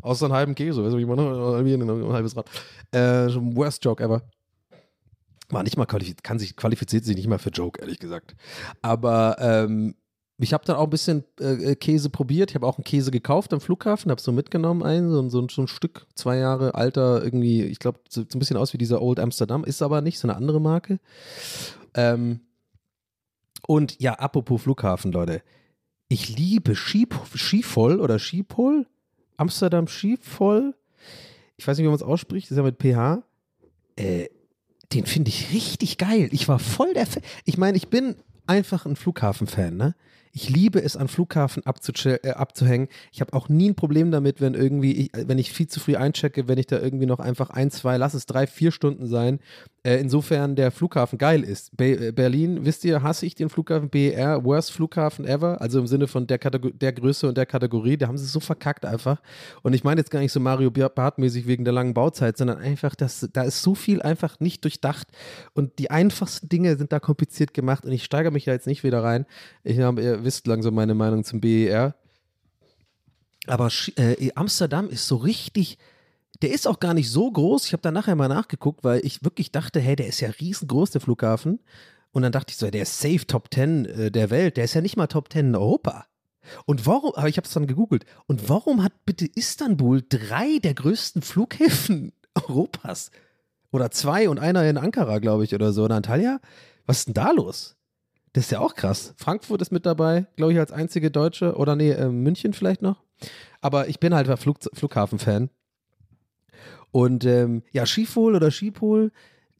[0.00, 2.46] Außer einen halben Käse, weißt du, wie man, ein halbes Rad.
[2.90, 4.22] Äh, worst Joke ever.
[5.50, 8.34] War nicht mal qualifiziert, kann sich, qualifiziert sich nicht mal für Joke, ehrlich gesagt.
[8.82, 9.94] Aber ähm,
[10.38, 12.50] ich habe dann auch ein bisschen äh, äh, Käse probiert.
[12.50, 15.62] Ich habe auch einen Käse gekauft am Flughafen, habe so mitgenommen, ein, so, so, so,
[15.62, 19.00] ein Stück, zwei Jahre alter, irgendwie, ich glaube, so, so, ein bisschen aus wie dieser
[19.00, 20.98] Old Amsterdam, ist aber nicht, so eine andere Marke.
[21.94, 22.40] Ähm,
[23.66, 25.42] und ja, apropos Flughafen, Leute.
[26.08, 28.86] Ich liebe Schiphol oder Schiphol,
[29.36, 30.74] Amsterdam Schiphol.
[31.56, 33.22] Ich weiß nicht, wie man es ausspricht, ist ja mit PH.
[33.96, 34.28] Äh,
[34.92, 36.28] den finde ich richtig geil.
[36.32, 37.22] Ich war voll der Fan.
[37.44, 38.16] Ich meine, ich bin
[38.46, 39.94] einfach ein Flughafen-Fan, ne?
[40.36, 42.88] Ich liebe es, an Flughafen äh, abzuhängen.
[43.12, 45.94] Ich habe auch nie ein Problem damit, wenn irgendwie, ich, wenn ich viel zu früh
[45.94, 49.38] einchecke, wenn ich da irgendwie noch einfach ein, zwei, lass es drei, vier Stunden sein.
[49.86, 51.76] Äh, insofern der Flughafen geil ist.
[51.76, 55.60] Be äh, Berlin, wisst ihr, hasse ich den Flughafen BER, worst Flughafen ever.
[55.60, 57.98] Also im Sinne von der, der Größe und der Kategorie.
[57.98, 59.20] Da haben sie so verkackt einfach.
[59.62, 62.94] Und ich meine jetzt gar nicht so Mario Bart-mäßig wegen der langen Bauzeit, sondern einfach,
[62.94, 65.08] dass, da ist so viel einfach nicht durchdacht.
[65.52, 67.84] Und die einfachsten Dinge sind da kompliziert gemacht.
[67.84, 69.26] Und ich steigere mich da jetzt nicht wieder rein.
[69.64, 71.94] Ich habe wisst langsam meine Meinung zum BER.
[73.46, 75.76] Aber äh, Amsterdam ist so richtig,
[76.44, 77.64] der ist auch gar nicht so groß.
[77.64, 80.90] Ich habe da nachher mal nachgeguckt, weil ich wirklich dachte, hey, der ist ja riesengroß,
[80.90, 81.58] der Flughafen.
[82.12, 84.58] Und dann dachte ich so, der ist safe Top 10 äh, der Welt.
[84.58, 86.04] Der ist ja nicht mal Top 10 in Europa.
[86.66, 88.04] Und warum, aber ich habe es dann gegoogelt.
[88.26, 93.10] Und warum hat bitte Istanbul drei der größten Flughäfen Europas?
[93.72, 95.84] Oder zwei und einer in Ankara, glaube ich, oder so.
[95.84, 96.40] Und Antalya?
[96.84, 97.74] Was ist denn da los?
[98.34, 99.14] Das ist ja auch krass.
[99.16, 101.56] Frankfurt ist mit dabei, glaube ich, als einzige Deutsche.
[101.56, 103.02] Oder nee, äh, München vielleicht noch.
[103.62, 105.48] Aber ich bin halt ein Flug Flughafen-Fan.
[106.94, 109.10] Und ähm, ja, Skifol oder Skipol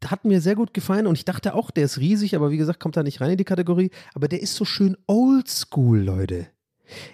[0.06, 2.78] hat mir sehr gut gefallen und ich dachte auch, der ist riesig, aber wie gesagt,
[2.78, 3.90] kommt da nicht rein in die Kategorie.
[4.14, 6.46] Aber der ist so schön oldschool, Leute.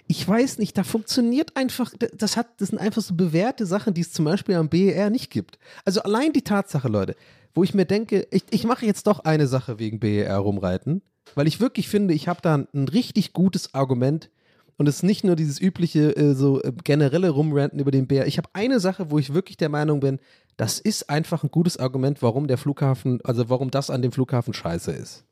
[0.09, 4.03] Ich weiß nicht, da funktioniert einfach, das, hat, das sind einfach so bewährte Sachen, die
[4.03, 5.59] es zum Beispiel am BER nicht gibt.
[5.87, 7.17] Also allein die Tatsache, Leute,
[7.55, 11.01] wo ich mir denke, ich, ich mache jetzt doch eine Sache wegen BER rumreiten,
[11.35, 14.29] weil ich wirklich finde, ich habe da ein, ein richtig gutes Argument
[14.81, 18.27] und es ist nicht nur dieses übliche, äh, so äh, generelle Rumranten über den BER.
[18.27, 20.19] Ich habe eine Sache, wo ich wirklich der Meinung bin,
[20.57, 24.55] das ist einfach ein gutes Argument, warum der Flughafen, also warum das an dem Flughafen
[24.55, 25.27] scheiße ist.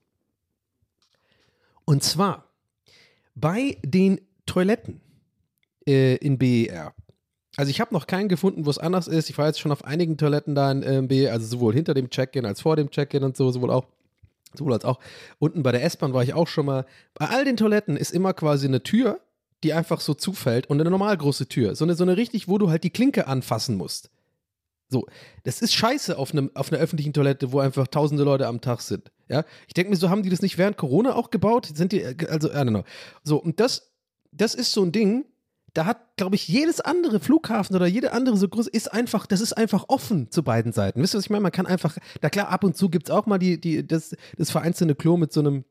[1.87, 2.45] Und zwar
[3.35, 5.01] bei den Toiletten
[5.87, 6.93] äh, in BER.
[7.57, 9.31] Also ich habe noch keinen gefunden, wo es anders ist.
[9.31, 12.11] Ich war jetzt schon auf einigen Toiletten da in äh, BER, also sowohl hinter dem
[12.11, 13.87] Check-in als vor dem Check-in und so, sowohl auch
[14.53, 14.99] sowohl als auch
[15.39, 16.85] unten bei der S-Bahn war ich auch schon mal.
[17.15, 19.23] Bei all den Toiletten ist immer quasi eine Tür,
[19.65, 21.75] die einfach so zufällt und eine normal große Tür.
[21.75, 24.11] So eine, so eine richtig, wo du halt die Klinke anfassen musst.
[24.89, 25.07] So,
[25.45, 28.81] das ist scheiße auf, einem, auf einer öffentlichen Toilette, wo einfach tausende Leute am Tag
[28.81, 29.11] sind.
[29.29, 31.67] Ja, ich denke mir, so haben die das nicht während Corona auch gebaut?
[31.75, 32.85] Sind die, also, I don't know.
[33.23, 33.93] So, und das,
[34.33, 35.27] das ist so ein Ding,
[35.75, 39.43] da hat, glaube ich, jedes andere Flughafen oder jede andere so groß ist einfach, das
[39.43, 41.03] ist einfach offen zu beiden Seiten.
[41.03, 41.43] Wisst ihr, was ich meine?
[41.43, 44.17] Man kann einfach, da klar, ab und zu gibt es auch mal die, die, das,
[44.39, 45.65] das vereinzelte Klo mit so einem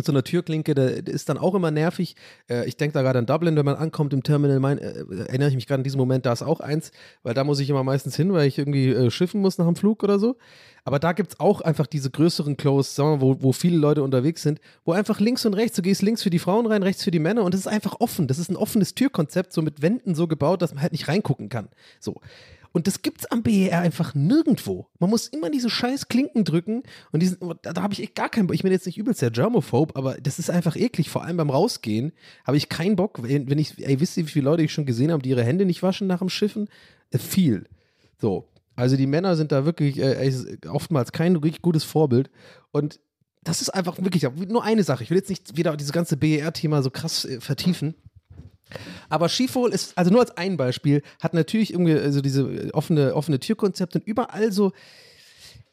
[0.00, 2.16] mit so einer Türklinke, der ist dann auch immer nervig.
[2.48, 5.50] Äh, ich denke da gerade an Dublin, wenn man ankommt im Terminal, mein, äh, erinnere
[5.50, 6.90] ich mich gerade in diesem Moment, da ist auch eins,
[7.22, 9.76] weil da muss ich immer meistens hin, weil ich irgendwie äh, schiffen muss nach dem
[9.76, 10.36] Flug oder so.
[10.84, 14.02] Aber da gibt es auch einfach diese größeren Close, sagen wir, wo, wo viele Leute
[14.02, 17.04] unterwegs sind, wo einfach links und rechts, du gehst links für die Frauen rein, rechts
[17.04, 18.26] für die Männer und es ist einfach offen.
[18.26, 21.50] Das ist ein offenes Türkonzept, so mit Wänden so gebaut, dass man halt nicht reingucken
[21.50, 21.68] kann.
[21.98, 22.22] So.
[22.72, 24.86] Und das gibt's am BER einfach nirgendwo.
[24.98, 28.28] Man muss immer diese scheiß Klinken drücken und diesen, da, da habe ich echt gar
[28.28, 28.54] keinen Bock.
[28.54, 31.10] Ich bin jetzt nicht übelst der Germophobe, aber das ist einfach eklig.
[31.10, 32.12] Vor allem beim Rausgehen
[32.46, 33.22] habe ich keinen Bock.
[33.22, 35.44] Wenn, wenn ich, ey, wisst ihr, wie viele Leute ich schon gesehen habe, die ihre
[35.44, 36.68] Hände nicht waschen nach dem Schiffen?
[37.10, 37.66] Äh, viel.
[38.18, 38.46] So.
[38.76, 40.32] Also die Männer sind da wirklich äh,
[40.68, 42.30] oftmals kein richtig gutes Vorbild.
[42.70, 43.00] Und
[43.42, 45.02] das ist einfach wirklich nur eine Sache.
[45.02, 47.94] Ich will jetzt nicht wieder dieses ganze BER-Thema so krass äh, vertiefen.
[49.08, 53.40] Aber Schiphol ist, also nur als ein Beispiel, hat natürlich irgendwie also diese offene, offene
[53.40, 54.72] Türkonzepte und überall so,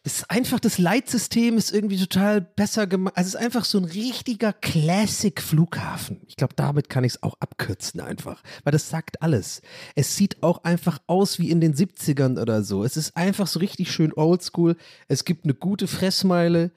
[0.07, 3.17] ist einfach das Leitsystem ist irgendwie total besser gemacht.
[3.17, 6.21] Also es ist einfach so ein richtiger Classic-Flughafen.
[6.27, 9.61] Ich glaube, damit kann ich es auch abkürzen einfach, weil das sagt alles.
[9.95, 12.85] Es sieht auch einfach aus wie in den 70ern oder so.
[12.85, 14.77] Es ist einfach so richtig schön oldschool.
[15.09, 16.71] Es gibt eine gute Fressmeile.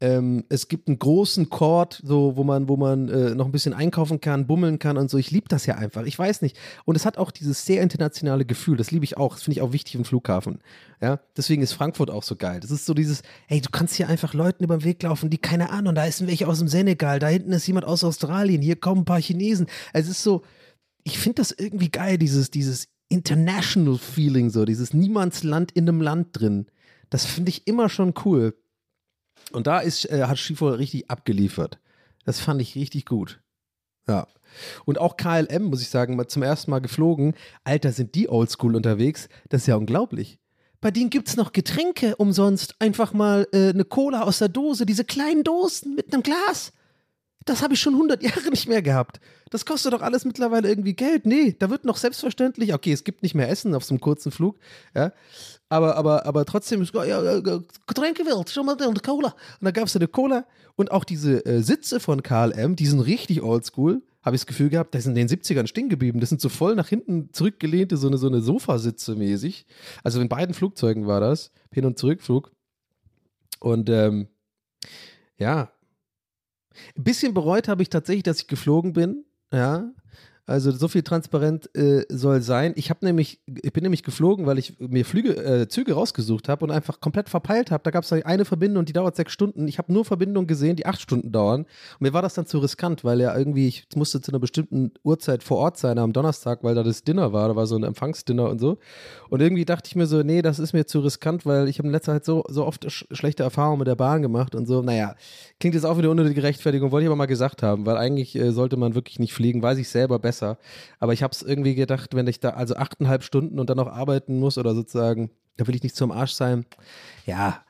[0.00, 3.74] Ähm, es gibt einen großen Court, so, wo man, wo man äh, noch ein bisschen
[3.74, 5.18] einkaufen kann, bummeln kann und so.
[5.18, 6.04] Ich liebe das ja einfach.
[6.04, 6.56] Ich weiß nicht.
[6.84, 8.76] Und es hat auch dieses sehr internationale Gefühl.
[8.76, 9.34] Das liebe ich auch.
[9.34, 10.60] Das finde ich auch wichtig im Flughafen.
[11.00, 12.60] Ja, deswegen ist Frankfurt auch so geil.
[12.60, 15.38] Das ist so dieses, hey, du kannst hier einfach Leuten über den Weg laufen, die
[15.38, 18.76] keine Ahnung, da ist welche aus dem Senegal, da hinten ist jemand aus Australien, hier
[18.76, 19.66] kommen ein paar Chinesen.
[19.92, 20.42] Es ist so,
[21.02, 26.28] ich finde das irgendwie geil, dieses, dieses International Feeling, so, dieses Niemandsland in einem Land
[26.32, 26.66] drin.
[27.10, 28.54] Das finde ich immer schon cool.
[29.52, 31.78] Und da ist, äh, hat Schiphol richtig abgeliefert.
[32.24, 33.40] Das fand ich richtig gut.
[34.08, 34.26] Ja.
[34.84, 37.34] Und auch KLM, muss ich sagen, zum ersten Mal geflogen.
[37.64, 39.28] Alter, sind die oldschool unterwegs.
[39.48, 40.38] Das ist ja unglaublich.
[40.80, 42.74] Bei denen gibt es noch Getränke umsonst.
[42.78, 46.72] Einfach mal äh, eine Cola aus der Dose, diese kleinen Dosen mit einem Glas.
[47.44, 49.20] Das habe ich schon 100 Jahre nicht mehr gehabt.
[49.50, 51.26] Das kostet doch alles mittlerweile irgendwie Geld.
[51.26, 54.32] Nee, da wird noch selbstverständlich, okay, es gibt nicht mehr Essen auf so einem kurzen
[54.32, 54.58] Flug,
[54.94, 55.12] ja,
[55.68, 59.28] aber, aber, aber trotzdem, ja, Getränke wild, schon mal eine Cola.
[59.60, 63.00] Und da gab es eine Cola und auch diese äh, Sitze von KLM, die sind
[63.00, 66.18] richtig oldschool, habe ich das Gefühl gehabt, die sind in den 70ern stehen geblieben.
[66.20, 69.66] Das sind so voll nach hinten zurückgelehnte, so eine, so eine Sofasitze mäßig.
[70.02, 72.50] Also in beiden Flugzeugen war das, Hin- und Zurückflug.
[73.60, 74.28] Und ähm,
[75.36, 75.72] ja,
[76.96, 79.24] ein bisschen bereut habe ich tatsächlich, dass ich geflogen bin.
[79.52, 79.90] Ja,
[80.46, 82.74] also so viel transparent äh, soll sein.
[82.76, 86.66] Ich habe nämlich, ich bin nämlich geflogen, weil ich mir Flüge, äh, Züge rausgesucht habe
[86.66, 87.82] und einfach komplett verpeilt habe.
[87.82, 89.66] Da gab es eine Verbindung, die dauert sechs Stunden.
[89.68, 91.62] Ich habe nur Verbindungen gesehen, die acht Stunden dauern.
[91.62, 94.92] Und mir war das dann zu riskant, weil ja irgendwie, ich musste zu einer bestimmten
[95.02, 97.48] Uhrzeit vor Ort sein am Donnerstag, weil da das Dinner war.
[97.48, 98.76] Da war so ein Empfangsdinner und so.
[99.30, 101.88] Und irgendwie dachte ich mir so, nee, das ist mir zu riskant, weil ich habe
[101.88, 104.82] in letzter Zeit so, so oft sch schlechte Erfahrungen mit der Bahn gemacht und so.
[104.82, 105.14] Naja,
[105.58, 108.52] klingt jetzt auch wieder unnötige Rechtfertigung, wollte ich aber mal gesagt haben, weil eigentlich äh,
[108.52, 110.58] sollte man wirklich nicht fliegen, weiß ich selber besser besser.
[110.98, 113.88] Aber ich habe es irgendwie gedacht, wenn ich da also achteinhalb Stunden und dann noch
[113.88, 116.66] arbeiten muss oder sozusagen, da will ich nicht zum Arsch sein.
[117.26, 117.62] Ja,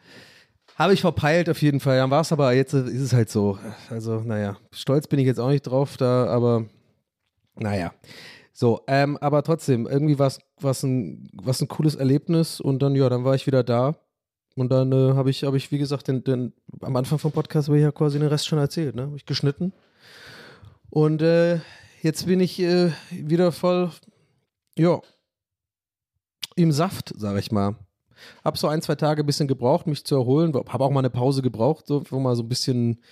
[0.76, 1.98] habe ich verpeilt auf jeden Fall.
[1.98, 3.58] Ja, war es aber jetzt ist es halt so.
[3.90, 6.64] Also, naja, stolz bin ich jetzt auch nicht drauf da, aber
[7.56, 7.92] naja.
[8.52, 13.08] So, ähm, aber trotzdem, irgendwie war es ein, was ein cooles Erlebnis und dann, ja,
[13.08, 13.96] dann war ich wieder da.
[14.56, 17.66] Und dann äh, habe ich, hab ich, wie gesagt, den, den, am Anfang vom Podcast
[17.66, 19.02] habe ich ja quasi den Rest schon erzählt, ne?
[19.02, 19.72] Habe ich geschnitten.
[20.90, 21.58] Und äh,
[22.04, 23.90] jetzt bin ich äh, wieder voll,
[24.78, 25.00] ja,
[26.54, 27.76] im Saft, sag ich mal.
[28.44, 30.54] Hab so ein, zwei Tage ein bisschen gebraucht, mich zu erholen.
[30.54, 33.02] Hab auch mal eine Pause gebraucht, so, mal so ein bisschen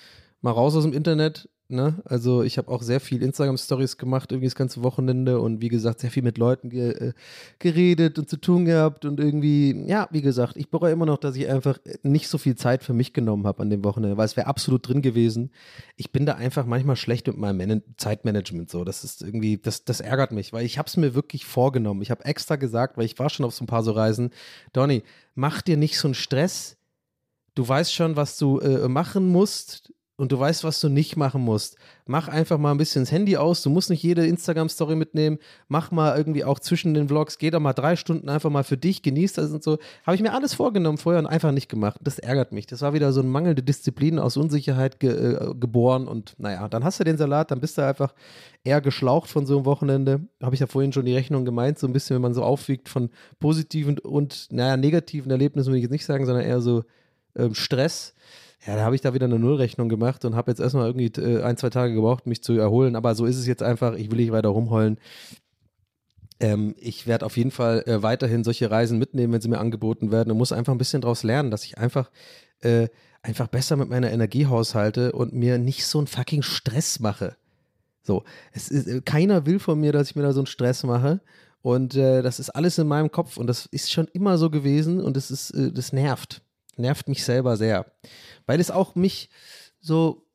[0.43, 1.49] mal raus aus dem Internet.
[1.73, 2.03] Ne?
[2.05, 6.01] Also ich habe auch sehr viel Instagram-Stories gemacht, irgendwie das ganze Wochenende und wie gesagt,
[6.01, 7.13] sehr viel mit Leuten ge äh,
[7.59, 11.35] geredet und zu tun gehabt und irgendwie, ja, wie gesagt, ich bereue immer noch, dass
[11.35, 14.37] ich einfach nicht so viel Zeit für mich genommen habe an dem Wochenende, weil es
[14.37, 15.51] wäre absolut drin gewesen.
[15.97, 18.85] Ich bin da einfach manchmal schlecht mit meinem Man Zeitmanagement so.
[18.85, 22.03] Das ist irgendwie, das, das ärgert mich, weil ich habe es mir wirklich vorgenommen.
[22.03, 24.31] Ich habe extra gesagt, weil ich war schon auf so ein paar so Reisen,
[24.75, 25.05] Donny,
[25.35, 26.77] mach dir nicht so einen Stress.
[27.55, 31.41] Du weißt schon, was du äh, machen musst und du weißt, was du nicht machen
[31.43, 31.77] musst.
[32.07, 33.63] Mach einfach mal ein bisschen das Handy aus.
[33.63, 35.39] Du musst nicht jede Instagram-Story mitnehmen.
[35.69, 37.39] Mach mal irgendwie auch zwischen den Vlogs.
[37.39, 39.03] Geh da mal drei Stunden einfach mal für dich.
[39.03, 39.79] Genieß das und so.
[40.05, 41.99] Habe ich mir alles vorgenommen vorher und einfach nicht gemacht.
[42.03, 42.67] Das ärgert mich.
[42.67, 46.07] Das war wieder so eine mangelnde Disziplin aus Unsicherheit ge äh, geboren.
[46.07, 47.51] Und naja, dann hast du den Salat.
[47.51, 48.15] Dann bist du einfach
[48.65, 50.21] eher geschlaucht von so einem Wochenende.
[50.43, 51.79] Habe ich ja vorhin schon die Rechnung gemeint.
[51.79, 53.09] So ein bisschen, wenn man so aufwiegt von
[53.41, 56.85] positiven und, naja, negativen Erlebnissen, würde ich jetzt nicht sagen, sondern eher so
[57.35, 58.15] ähm, Stress
[58.67, 61.43] ja, da habe ich da wieder eine Nullrechnung gemacht und habe jetzt erstmal irgendwie äh,
[61.43, 62.95] ein, zwei Tage gebraucht, mich zu erholen.
[62.95, 63.95] Aber so ist es jetzt einfach.
[63.95, 64.99] Ich will nicht weiter rumheulen.
[66.39, 70.13] Ähm, ich werde auf jeden Fall äh, weiterhin solche Reisen mitnehmen, wenn sie mir angeboten
[70.13, 72.11] werden und muss einfach ein bisschen daraus lernen, dass ich einfach,
[72.61, 72.89] äh,
[73.23, 77.37] einfach besser mit meiner Energie haushalte und mir nicht so einen fucking Stress mache.
[78.05, 80.85] So, es ist, äh, keiner will von mir, dass ich mir da so einen Stress
[80.85, 81.21] mache.
[81.63, 85.01] Und äh, das ist alles in meinem Kopf und das ist schon immer so gewesen
[85.01, 86.43] und das ist, äh, das nervt
[86.77, 87.87] nervt mich selber sehr.
[88.47, 89.31] Weil es auch mich
[89.81, 90.27] so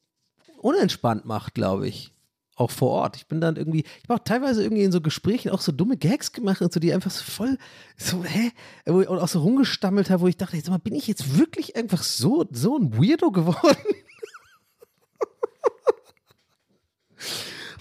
[0.61, 2.13] unentspannt macht, glaube ich.
[2.55, 3.17] Auch vor Ort.
[3.17, 5.95] Ich bin dann irgendwie, ich habe auch teilweise irgendwie in so Gesprächen auch so dumme
[5.95, 7.59] Gags gemacht und so, die einfach so voll,
[7.97, 8.51] so, hä?
[8.85, 12.01] Und auch so rumgestammelt habe, wo ich dachte, jetzt mal, bin ich jetzt wirklich einfach
[12.01, 13.77] so, so ein Weirdo geworden?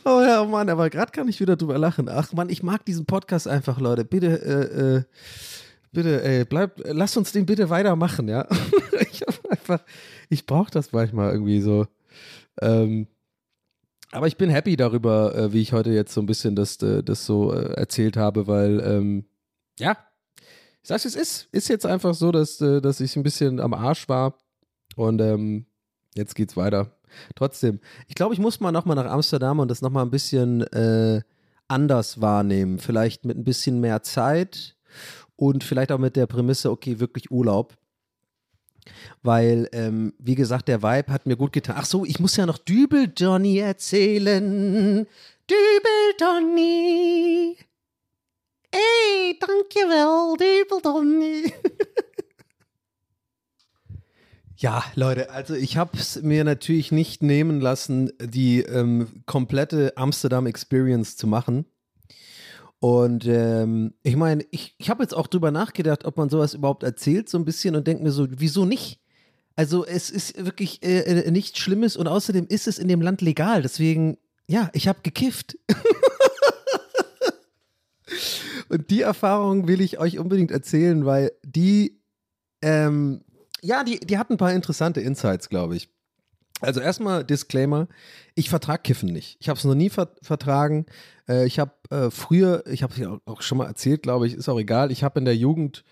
[0.04, 2.10] oh ja, oh Mann, aber gerade kann ich wieder drüber lachen.
[2.10, 4.04] Ach Mann, ich mag diesen Podcast einfach, Leute.
[4.04, 5.04] Bitte, äh, äh,
[5.96, 8.46] bitte, ey, bleib, lass uns den bitte weitermachen, ja.
[9.10, 9.80] ich habe einfach,
[10.28, 11.86] ich brauche das manchmal irgendwie so.
[12.60, 13.06] Ähm,
[14.12, 17.02] aber ich bin happy darüber, äh, wie ich heute jetzt so ein bisschen das, äh,
[17.02, 19.24] das so äh, erzählt habe, weil, ähm,
[19.78, 19.96] ja,
[20.82, 23.72] ich sag's, es ist, ist jetzt einfach so, dass, äh, dass ich ein bisschen am
[23.72, 24.36] Arsch war
[24.96, 25.64] und ähm,
[26.14, 26.92] jetzt geht's weiter.
[27.36, 31.22] Trotzdem, ich glaube, ich muss mal nochmal nach Amsterdam und das nochmal ein bisschen äh,
[31.68, 32.80] anders wahrnehmen.
[32.80, 34.76] Vielleicht mit ein bisschen mehr Zeit
[35.36, 37.76] und vielleicht auch mit der Prämisse, okay, wirklich Urlaub.
[39.22, 41.76] Weil, ähm, wie gesagt, der Vibe hat mir gut getan.
[41.78, 45.06] Ach so, ich muss ja noch Dübel Johnny erzählen.
[45.50, 47.56] Dübel Johnny.
[48.70, 51.52] Ey, danke well, Dübel Johnny.
[54.58, 60.46] Ja, Leute, also ich habe es mir natürlich nicht nehmen lassen, die ähm, komplette Amsterdam
[60.46, 61.66] Experience zu machen.
[62.78, 66.82] Und ähm, ich meine, ich, ich habe jetzt auch drüber nachgedacht, ob man sowas überhaupt
[66.82, 69.00] erzählt, so ein bisschen und denke mir so, wieso nicht?
[69.56, 73.22] Also es ist wirklich äh, äh, nichts Schlimmes und außerdem ist es in dem Land
[73.22, 73.62] legal.
[73.62, 75.56] Deswegen, ja, ich habe gekifft.
[78.68, 81.98] und die Erfahrung will ich euch unbedingt erzählen, weil die,
[82.60, 83.22] ähm,
[83.62, 85.88] ja, die, die hat ein paar interessante Insights, glaube ich.
[86.60, 87.86] Also erstmal Disclaimer,
[88.34, 89.36] ich vertrage Kiffen nicht.
[89.40, 90.86] Ich habe es noch nie ver vertragen.
[91.28, 94.48] Äh, ich habe äh, früher, ich habe es auch schon mal erzählt, glaube ich, ist
[94.48, 94.90] auch egal.
[94.90, 95.84] Ich habe in der Jugend,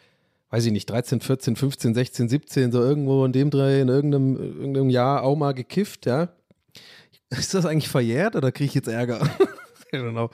[0.50, 4.36] weiß ich nicht, 13, 14, 15, 16, 17, so irgendwo in dem Dreh, in irgendeinem,
[4.36, 6.30] irgendeinem Jahr auch mal gekifft, ja.
[7.30, 9.20] Ist das eigentlich verjährt oder kriege ich jetzt Ärger?
[9.92, 10.30] Auf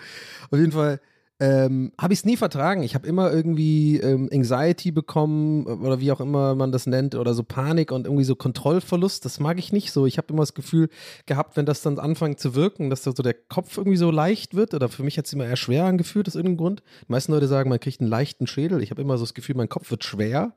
[0.59, 1.01] jeden Fall
[1.41, 2.83] ähm, habe ich es nie vertragen.
[2.83, 7.33] Ich habe immer irgendwie ähm, Anxiety bekommen oder wie auch immer man das nennt oder
[7.33, 9.25] so Panik und irgendwie so Kontrollverlust.
[9.25, 10.05] Das mag ich nicht so.
[10.05, 10.91] Ich habe immer das Gefühl
[11.25, 14.75] gehabt, wenn das dann anfängt zu wirken, dass so der Kopf irgendwie so leicht wird
[14.75, 16.83] oder für mich hat es immer eher schwer angefühlt aus irgendeinem Grund.
[17.09, 18.83] Die meisten Leute sagen, man kriegt einen leichten Schädel.
[18.83, 20.55] Ich habe immer so das Gefühl, mein Kopf wird schwer.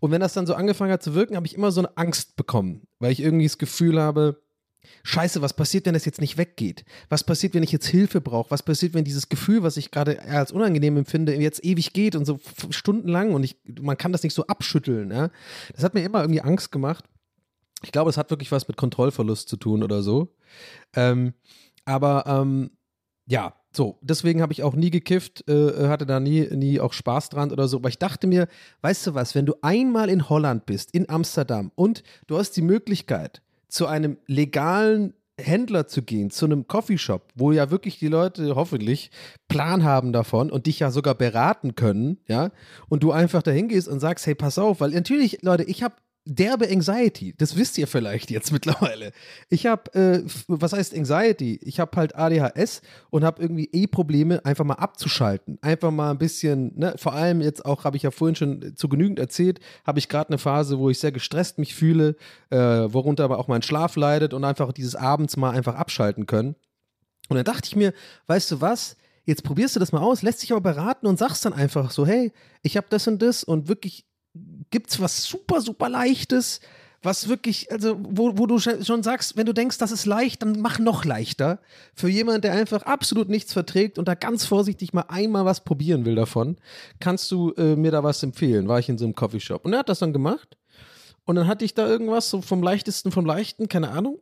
[0.00, 2.34] Und wenn das dann so angefangen hat zu wirken, habe ich immer so eine Angst
[2.34, 4.40] bekommen, weil ich irgendwie das Gefühl habe,
[5.02, 6.84] Scheiße, was passiert, wenn das jetzt nicht weggeht?
[7.08, 8.50] Was passiert, wenn ich jetzt Hilfe brauche?
[8.50, 12.24] Was passiert, wenn dieses Gefühl, was ich gerade als unangenehm empfinde, jetzt ewig geht und
[12.24, 15.10] so stundenlang und ich, man kann das nicht so abschütteln?
[15.10, 15.30] Ja?
[15.74, 17.04] Das hat mir immer irgendwie Angst gemacht.
[17.82, 20.34] Ich glaube, es hat wirklich was mit Kontrollverlust zu tun oder so.
[20.94, 21.34] Ähm,
[21.84, 22.70] aber ähm,
[23.26, 27.28] ja, so, deswegen habe ich auch nie gekifft, äh, hatte da nie, nie auch Spaß
[27.28, 27.76] dran oder so.
[27.76, 28.48] Aber ich dachte mir,
[28.82, 32.62] weißt du was, wenn du einmal in Holland bist, in Amsterdam und du hast die
[32.62, 38.54] Möglichkeit, zu einem legalen Händler zu gehen, zu einem Coffeeshop, wo ja wirklich die Leute
[38.54, 39.10] hoffentlich
[39.48, 42.50] Plan haben davon und dich ja sogar beraten können, ja,
[42.88, 45.94] und du einfach dahin gehst und sagst, hey, pass auf, weil natürlich, Leute, ich habe
[46.24, 47.34] derbe Anxiety.
[47.36, 49.12] Das wisst ihr vielleicht jetzt mittlerweile.
[49.48, 51.58] Ich habe, äh, was heißt Anxiety?
[51.62, 55.58] Ich habe halt ADHS und habe irgendwie eh Probleme, einfach mal abzuschalten.
[55.62, 58.88] Einfach mal ein bisschen, ne, vor allem jetzt auch, habe ich ja vorhin schon zu
[58.88, 62.16] genügend erzählt, habe ich gerade eine Phase, wo ich sehr gestresst mich fühle,
[62.50, 66.54] äh, worunter aber auch mein Schlaf leidet und einfach dieses Abends mal einfach abschalten können.
[67.28, 67.92] Und dann dachte ich mir,
[68.26, 68.96] weißt du was?
[69.24, 72.06] Jetzt probierst du das mal aus, lässt dich aber beraten und sagst dann einfach so,
[72.06, 74.06] hey, ich habe das und das und wirklich
[74.70, 76.60] gibt's was super, super Leichtes,
[77.02, 80.60] was wirklich, also wo, wo du schon sagst, wenn du denkst, das ist leicht, dann
[80.60, 81.58] mach noch leichter.
[81.94, 86.04] Für jemanden, der einfach absolut nichts verträgt und da ganz vorsichtig mal einmal was probieren
[86.04, 86.58] will davon,
[86.98, 88.68] kannst du äh, mir da was empfehlen.
[88.68, 89.64] War ich in so einem Coffeeshop.
[89.64, 90.58] Und er hat das dann gemacht.
[91.24, 94.16] Und dann hatte ich da irgendwas so vom leichtesten, vom leichten, keine Ahnung.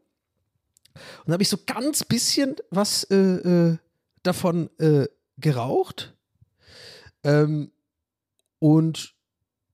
[0.95, 3.77] Und dann habe ich so ganz bisschen was äh, äh,
[4.23, 6.15] davon äh, geraucht.
[7.25, 7.73] Ähm,
[8.61, 9.18] und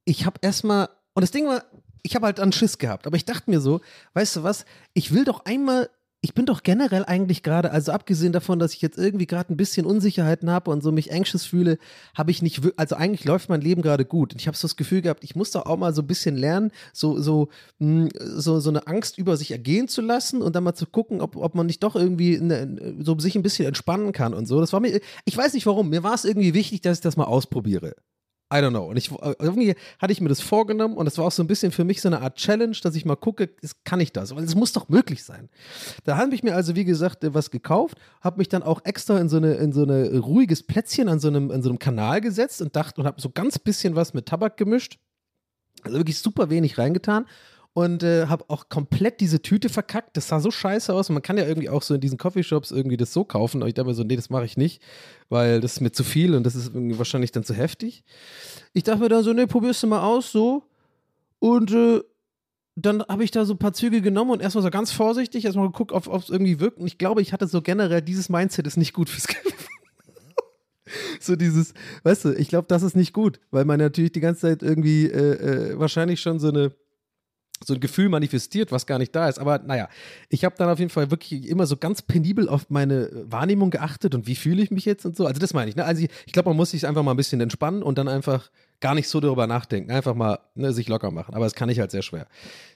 [0.05, 1.65] ich habe erstmal, und das Ding war,
[2.03, 3.81] ich habe halt dann Schiss gehabt, aber ich dachte mir so,
[4.13, 5.89] weißt du was, ich will doch einmal,
[6.21, 9.59] ich bin doch generell eigentlich gerade, also abgesehen davon, dass ich jetzt irgendwie gerade ein
[9.59, 11.79] bisschen Unsicherheiten habe und so mich anxious fühle,
[12.15, 14.33] habe ich nicht, also eigentlich läuft mein Leben gerade gut.
[14.33, 16.37] Und ich habe so das Gefühl gehabt, ich muss doch auch mal so ein bisschen
[16.37, 17.49] lernen, so, so,
[17.79, 21.21] hm, so, so eine Angst über sich ergehen zu lassen und dann mal zu gucken,
[21.21, 24.61] ob, ob man nicht doch irgendwie eine, so sich ein bisschen entspannen kann und so.
[24.61, 27.19] Das war mir, ich weiß nicht warum, mir war es irgendwie wichtig, dass ich das
[27.19, 27.97] mal ausprobiere.
[28.55, 28.85] I don't know.
[28.85, 31.73] Und ich, irgendwie hatte ich mir das vorgenommen und es war auch so ein bisschen
[31.73, 33.51] für mich so eine Art Challenge, dass ich mal gucke,
[33.85, 34.35] kann ich das?
[34.35, 35.49] Weil es muss doch möglich sein.
[36.05, 39.29] Da habe ich mir also, wie gesagt, was gekauft, habe mich dann auch extra in
[39.29, 42.63] so eine, in so eine ruhiges Plätzchen an so einem, an so einem Kanal gesetzt
[42.63, 44.99] und dachte und habe so ganz bisschen was mit Tabak gemischt.
[45.83, 47.27] Also wirklich super wenig reingetan
[47.75, 50.17] und äh, habe auch komplett diese Tüte verkackt.
[50.17, 51.11] Das sah so scheiße aus.
[51.11, 53.61] Und man kann ja irgendwie auch so in diesen Coffeeshops irgendwie das so kaufen.
[53.61, 54.81] Aber ich dachte mir so, nee, das mache ich nicht,
[55.29, 58.05] weil das ist mir zu viel und das ist wahrscheinlich dann zu heftig.
[58.75, 60.63] Ich dachte mir dann so, nee, probierst du mal aus so.
[61.41, 62.01] Und äh,
[62.77, 65.67] dann habe ich da so ein paar Züge genommen und erstmal so ganz vorsichtig, erstmal
[65.67, 66.79] geguckt, ob es irgendwie wirkt.
[66.79, 69.53] Und ich glaube, ich hatte so generell, dieses Mindset ist nicht gut fürs Kiffen.
[71.19, 74.43] so dieses, weißt du, ich glaube, das ist nicht gut, weil man natürlich die ganze
[74.43, 76.73] Zeit irgendwie äh, äh, wahrscheinlich schon so eine
[77.63, 79.39] so ein Gefühl manifestiert, was gar nicht da ist.
[79.39, 79.89] Aber naja,
[80.29, 84.15] ich habe dann auf jeden Fall wirklich immer so ganz penibel auf meine Wahrnehmung geachtet
[84.15, 85.27] und wie fühle ich mich jetzt und so.
[85.27, 85.77] Also das meine ich.
[85.77, 85.85] Ne?
[85.85, 88.51] Also ich, ich glaube, man muss sich einfach mal ein bisschen entspannen und dann einfach
[88.81, 89.93] gar nicht so darüber nachdenken.
[89.93, 91.35] Einfach mal ne, sich locker machen.
[91.35, 92.27] Aber das kann ich halt sehr schwer.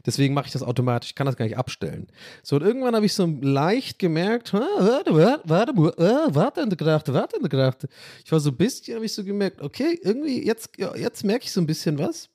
[0.06, 1.10] Deswegen mache ich das automatisch.
[1.10, 2.06] Ich kann das gar nicht abstellen.
[2.42, 7.40] So, und irgendwann habe ich so leicht gemerkt, warte, warte, warte, äh, warte, gedacht, warte,
[7.40, 7.88] gedacht.
[8.24, 11.52] Ich war so ein bisschen, habe ich so gemerkt, okay, irgendwie, jetzt, jetzt merke ich
[11.52, 12.30] so ein bisschen was.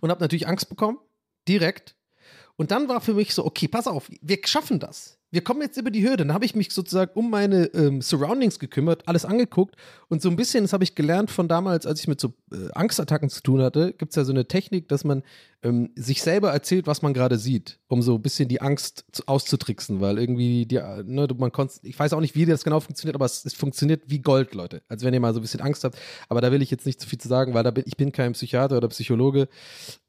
[0.00, 0.98] Und habe natürlich Angst bekommen
[1.48, 1.96] direkt.
[2.56, 5.15] Und dann war für mich so, okay, pass auf, wir schaffen das.
[5.36, 6.24] Wir kommen jetzt über die Hürde.
[6.24, 9.76] Dann habe ich mich sozusagen um meine ähm, Surroundings gekümmert, alles angeguckt
[10.08, 12.70] und so ein bisschen, das habe ich gelernt von damals, als ich mit so äh,
[12.72, 15.22] Angstattacken zu tun hatte, gibt es ja so eine Technik, dass man
[15.62, 19.24] ähm, sich selber erzählt, was man gerade sieht, um so ein bisschen die Angst zu,
[19.26, 23.14] auszutricksen, weil irgendwie, die, ne, man konnte, ich weiß auch nicht, wie das genau funktioniert,
[23.14, 24.80] aber es, es, funktioniert wie Gold, Leute.
[24.88, 25.98] Also wenn ihr mal so ein bisschen Angst habt,
[26.30, 28.10] aber da will ich jetzt nicht zu viel zu sagen, weil da bin, ich bin
[28.10, 29.48] kein Psychiater oder Psychologe,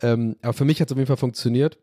[0.01, 1.77] ähm, aber für mich hat es auf jeden Fall funktioniert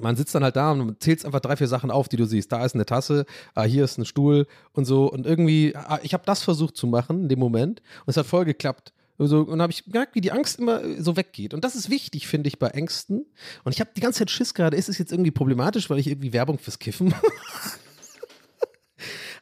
[0.00, 2.52] man sitzt dann halt da und zählt einfach drei, vier Sachen auf, die du siehst.
[2.52, 5.10] Da ist eine Tasse, ah, hier ist ein Stuhl und so.
[5.10, 8.26] Und irgendwie, ah, ich habe das versucht zu machen in dem Moment und es hat
[8.26, 8.92] voll geklappt.
[9.18, 11.54] Also, und habe ich gemerkt, wie die Angst immer so weggeht.
[11.54, 13.24] Und das ist wichtig, finde ich, bei Ängsten.
[13.64, 14.76] Und ich habe die ganze Zeit Schiss gerade.
[14.76, 17.26] Ist es jetzt irgendwie problematisch, weil ich irgendwie Werbung fürs Kiffen mache?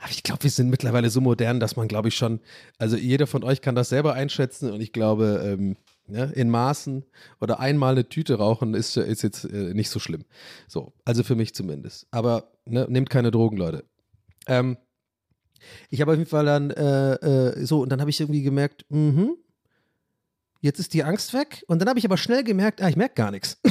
[0.00, 2.40] Aber ich glaube, wir sind mittlerweile so modern, dass man, glaube ich, schon,
[2.78, 5.76] also jeder von euch kann das selber einschätzen und ich glaube, ähm,
[6.08, 7.04] ja, in Maßen
[7.40, 10.24] oder einmal eine Tüte rauchen ist, ist jetzt äh, nicht so schlimm.
[10.68, 12.06] So, also für mich zumindest.
[12.10, 13.84] Aber ne, nehmt keine Drogen, Leute.
[14.46, 14.76] Ähm,
[15.88, 18.84] ich habe auf jeden Fall dann äh, äh, so, und dann habe ich irgendwie gemerkt,
[18.90, 19.30] mh,
[20.60, 21.64] jetzt ist die Angst weg.
[21.68, 23.58] Und dann habe ich aber schnell gemerkt, ah, ich merke gar nichts.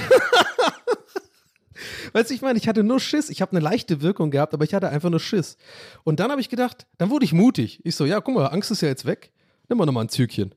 [2.14, 3.30] Weißt du, ich meine, ich hatte nur Schiss.
[3.30, 5.58] Ich habe eine leichte Wirkung gehabt, aber ich hatte einfach nur Schiss.
[6.04, 7.82] Und dann habe ich gedacht, dann wurde ich mutig.
[7.84, 9.32] Ich so, ja, guck mal, Angst ist ja jetzt weg.
[9.68, 10.54] Nimm mal nochmal ein Zügchen.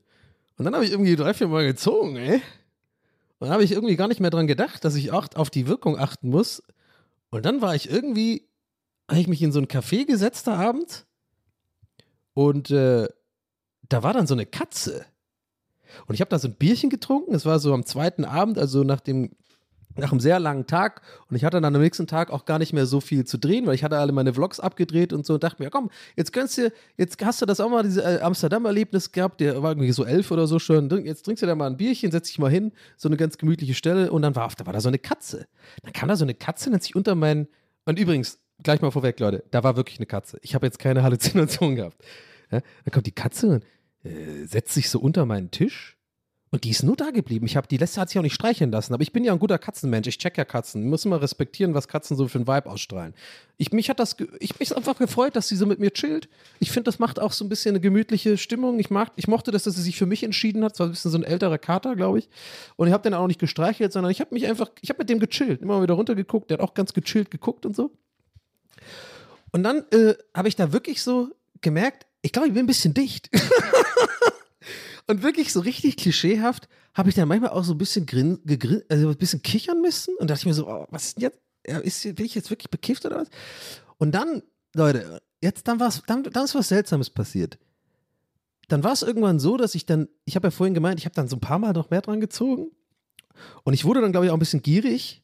[0.57, 2.41] Und dann habe ich irgendwie drei, vier Mal gezogen, ey.
[3.39, 5.67] Und dann habe ich irgendwie gar nicht mehr dran gedacht, dass ich auch auf die
[5.67, 6.63] Wirkung achten muss.
[7.29, 8.47] Und dann war ich irgendwie,
[9.07, 11.05] habe ich mich in so ein Café gesetzt da abends.
[12.33, 13.07] Und äh,
[13.89, 15.05] da war dann so eine Katze.
[16.07, 17.35] Und ich habe da so ein Bierchen getrunken.
[17.35, 19.31] Es war so am zweiten Abend, also nach dem
[19.97, 22.73] nach einem sehr langen Tag und ich hatte dann am nächsten Tag auch gar nicht
[22.73, 25.43] mehr so viel zu drehen, weil ich hatte alle meine Vlogs abgedreht und so und
[25.43, 29.11] dachte mir, komm, jetzt kannst du, jetzt hast du das auch mal, dieses äh, Amsterdam-Erlebnis
[29.11, 31.77] gehabt, der war irgendwie so elf oder so schon, jetzt trinkst du da mal ein
[31.77, 34.73] Bierchen, setz dich mal hin, so eine ganz gemütliche Stelle und dann war, da war
[34.73, 35.47] da so eine Katze.
[35.83, 37.47] Dann kam da so eine Katze, nennt sich unter meinen,
[37.85, 40.39] und übrigens, gleich mal vorweg, Leute, da war wirklich eine Katze.
[40.41, 42.03] Ich habe jetzt keine Halluzination gehabt.
[42.51, 43.63] Ja, dann kommt die Katze und
[44.03, 45.96] äh, setzt sich so unter meinen Tisch
[46.49, 47.45] Und die ist nur da geblieben.
[47.45, 48.93] Ich habe die letzte hat sich auch nicht streicheln lassen.
[48.93, 50.07] Aber ich bin ja ein guter Katzenmensch.
[50.07, 50.81] Ich check ja Katzen.
[50.81, 53.13] Ich muss immer respektieren, was Katzen so für einen Vibe ausstrahlen.
[53.57, 56.29] Ich mich hat das, ich mich einfach gefreut, dass sie so mit mir chillt.
[56.59, 58.79] Ich finde, das macht auch so ein bisschen eine gemütliche Stimmung.
[58.79, 60.73] Ich mag, ich mochte das, dass sie sich für mich entschieden hat.
[60.73, 62.29] Es war ein bisschen so ein älterer Kater, glaube ich.
[62.77, 65.09] Und ich habe den auch nicht gestreichelt, sondern ich habe mich einfach, ich habe mit
[65.09, 65.61] dem gechillt.
[65.61, 66.49] Immer wieder runtergeguckt.
[66.49, 67.91] Der hat auch ganz gechillt geguckt und so.
[69.51, 71.29] Und dann äh, habe ich da wirklich so
[71.59, 73.29] gemerkt, ich glaube, ich bin ein bisschen dicht.
[75.07, 78.83] Und wirklich so richtig klischeehaft habe ich dann manchmal auch so ein bisschen grin, gegrin,
[78.89, 81.39] also ein bisschen kichern müssen und dachte ich mir so, oh, was ist denn jetzt?
[81.85, 83.29] Ist, bin ich jetzt wirklich bekifft oder was?
[83.97, 84.41] Und dann,
[84.73, 87.57] Leute, jetzt dann war's, dann, dann ist was Seltsames passiert.
[88.67, 91.15] Dann war es irgendwann so, dass ich dann, ich habe ja vorhin gemeint, ich habe
[91.15, 92.71] dann so ein paar Mal noch mehr dran gezogen
[93.63, 95.23] und ich wurde dann, glaube ich, auch ein bisschen gierig.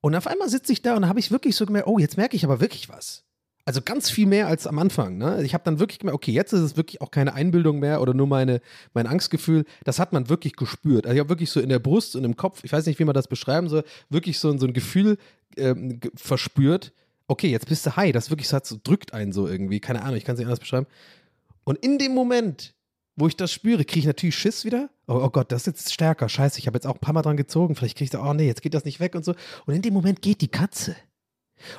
[0.00, 2.36] Und auf einmal sitze ich da und habe ich wirklich so gemerkt, oh, jetzt merke
[2.36, 3.24] ich aber wirklich was.
[3.68, 5.18] Also ganz viel mehr als am Anfang.
[5.18, 5.42] Ne?
[5.42, 8.14] Ich habe dann wirklich gemerkt, okay, jetzt ist es wirklich auch keine Einbildung mehr oder
[8.14, 8.62] nur meine,
[8.94, 9.66] mein Angstgefühl.
[9.84, 11.04] Das hat man wirklich gespürt.
[11.04, 13.04] Also ich habe wirklich so in der Brust und im Kopf, ich weiß nicht, wie
[13.04, 15.18] man das beschreiben soll, wirklich so, so ein Gefühl
[15.58, 16.94] ähm, verspürt.
[17.26, 18.10] Okay, jetzt bist du high.
[18.10, 19.80] Das wirklich so drückt einen so irgendwie.
[19.80, 20.86] Keine Ahnung, ich kann es nicht anders beschreiben.
[21.64, 22.74] Und in dem Moment,
[23.16, 24.88] wo ich das spüre, kriege ich natürlich Schiss wieder.
[25.06, 26.30] Oh, oh Gott, das ist jetzt stärker.
[26.30, 27.74] Scheiße, ich habe jetzt auch ein paar Mal dran gezogen.
[27.74, 29.34] Vielleicht kriege ich da, oh nee, jetzt geht das nicht weg und so.
[29.66, 30.96] Und in dem Moment geht die Katze.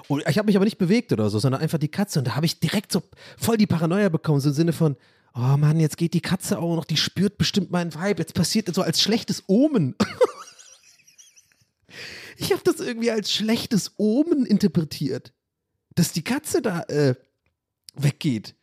[0.08, 2.20] Und ich habe mich aber nicht bewegt oder so, sondern einfach die Katze.
[2.20, 3.04] Und da habe ich direkt so
[3.38, 4.96] voll die Paranoia bekommen, so im Sinne von,
[5.34, 8.22] oh Mann, jetzt geht die Katze auch noch, die spürt bestimmt meinen Vibe.
[8.22, 9.96] Jetzt passiert so als schlechtes Omen.
[12.38, 15.34] ich habe das irgendwie als schlechtes Omen interpretiert,
[15.96, 17.16] dass die Katze da äh,
[17.96, 18.56] weggeht.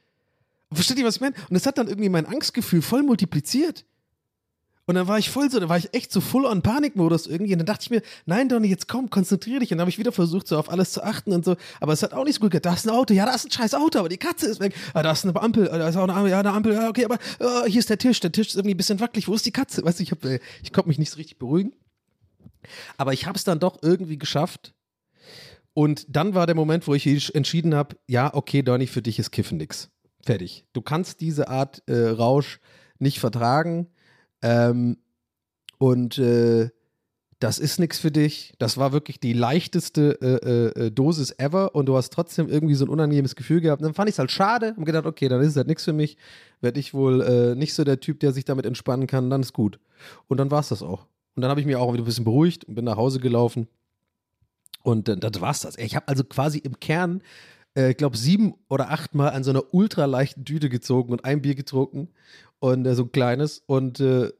[0.72, 1.34] Versteht ihr, was ich meine?
[1.48, 3.84] Und das hat dann irgendwie mein Angstgefühl voll multipliziert.
[4.88, 7.52] Und dann war ich voll so, da war ich echt so full on Panikmodus irgendwie.
[7.52, 9.72] Und dann dachte ich mir, nein, Donny, jetzt komm, konzentrier dich.
[9.72, 11.56] Und dann habe ich wieder versucht, so auf alles zu achten und so.
[11.80, 12.66] Aber es hat auch nicht so gut geklappt.
[12.66, 14.74] Da ist ein Auto, ja, da ist ein scheiß Auto, aber die Katze ist weg.
[14.94, 16.88] Ah, da ist eine Ampel, ah, da ist auch eine Ampel, ja, eine Ampel, ja,
[16.88, 18.20] okay, aber ah, hier ist der Tisch.
[18.20, 19.26] Der Tisch ist irgendwie ein bisschen wackelig.
[19.26, 19.84] Wo ist die Katze?
[19.84, 21.72] Weißt du, ich, hab, äh, ich konnte mich nicht so richtig beruhigen.
[22.96, 24.72] Aber ich habe es dann doch irgendwie geschafft.
[25.74, 29.32] Und dann war der Moment, wo ich entschieden habe, ja, okay, Donny, für dich ist
[29.32, 29.90] Kiffen nix.
[30.24, 30.64] Fertig.
[30.72, 32.60] Du kannst diese Art äh, Rausch
[32.98, 33.88] nicht vertragen.
[34.46, 34.96] Ähm,
[35.78, 36.70] und äh,
[37.40, 38.54] das ist nichts für dich.
[38.58, 42.86] Das war wirklich die leichteste äh, äh, Dosis ever und du hast trotzdem irgendwie so
[42.86, 43.82] ein unangenehmes Gefühl gehabt.
[43.82, 45.84] Und dann fand ich es halt schade und gedacht, okay, dann ist es halt nichts
[45.84, 46.16] für mich.
[46.60, 49.52] Werde ich wohl äh, nicht so der Typ, der sich damit entspannen kann, dann ist
[49.52, 49.80] gut.
[50.28, 51.06] Und dann war es das auch.
[51.34, 53.66] Und dann habe ich mich auch wieder ein bisschen beruhigt und bin nach Hause gelaufen.
[54.82, 55.76] Und äh, das war's das.
[55.76, 57.20] Ich habe also quasi im Kern,
[57.76, 61.54] äh, glaube, sieben oder acht Mal an so einer ultraleichten Tüte gezogen und ein Bier
[61.54, 62.08] getrunken
[62.58, 63.62] und äh, so ein kleines.
[63.66, 64.32] Und äh,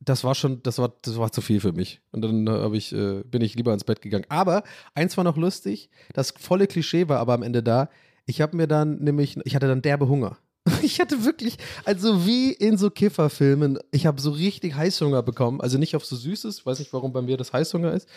[0.00, 2.00] das war schon, das war, das war zu viel für mich.
[2.12, 4.26] Und dann ich, äh, bin ich lieber ins Bett gegangen.
[4.28, 4.62] Aber
[4.94, 7.90] eins war noch lustig, das volle Klischee war aber am Ende da.
[8.26, 10.38] Ich habe mir dann nämlich, ich hatte dann derbe Hunger.
[10.82, 15.60] Ich hatte wirklich, also wie in so Kifferfilmen, ich habe so richtig Heißhunger bekommen.
[15.60, 18.08] Also nicht auf so Süßes, weiß nicht, warum bei mir das Heißhunger ist.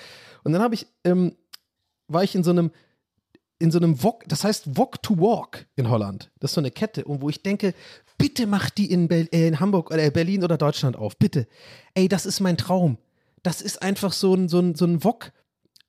[0.44, 1.36] Und dann habe ich, ähm,
[2.08, 2.72] war ich in so einem,
[3.62, 6.32] in so einem Wok, das heißt Wok to Walk in Holland.
[6.40, 7.74] Das ist so eine Kette, und wo ich denke,
[8.18, 11.48] bitte mach die in, Bel äh, in Hamburg oder Berlin oder Deutschland auf, bitte.
[11.94, 12.98] Ey, das ist mein Traum.
[13.44, 15.32] Das ist einfach so ein, so ein, so ein Wok.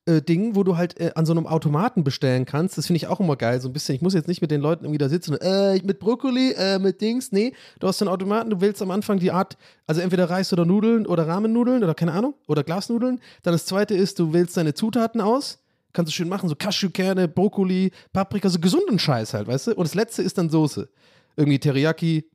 [0.06, 2.76] äh, Ding, wo du halt äh, an so einem Automaten bestellen kannst.
[2.76, 3.60] Das finde ich auch immer geil.
[3.60, 6.00] So ein bisschen, ich muss jetzt nicht mit den Leuten irgendwie da sitzen, äh, mit
[6.00, 7.32] Brokkoli, äh, mit Dings.
[7.32, 9.56] Nee, du hast einen Automaten, du willst am Anfang die Art,
[9.86, 13.20] also entweder Reis oder Nudeln oder Rahmennudeln oder keine Ahnung, oder Glasnudeln.
[13.42, 15.58] Dann das zweite ist, du wählst deine Zutaten aus.
[15.92, 19.70] Kannst du schön machen, so Cashewkerne, Brokkoli, Paprika, so gesunden Scheiß halt, weißt du?
[19.74, 20.88] Und das letzte ist dann Soße.
[21.36, 22.30] Irgendwie Teriyaki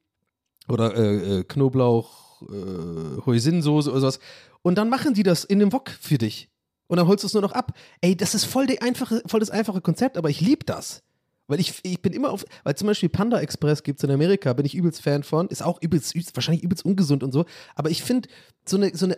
[0.67, 4.19] oder äh, äh, Knoblauch, äh, Hoisinsoße oder sowas.
[4.61, 6.49] Und dann machen die das in dem Wok für dich.
[6.87, 7.73] Und dann holst du es nur noch ab.
[8.01, 11.03] Ey, das ist voll, die einfache, voll das einfache Konzept, aber ich liebe das.
[11.47, 14.51] Weil ich, ich bin immer auf, weil zum Beispiel Panda Express gibt es in Amerika,
[14.53, 15.47] bin ich übelst Fan von.
[15.47, 17.45] Ist auch übelst, wahrscheinlich übelst ungesund und so.
[17.75, 18.27] Aber ich finde,
[18.65, 19.17] so eine, so eine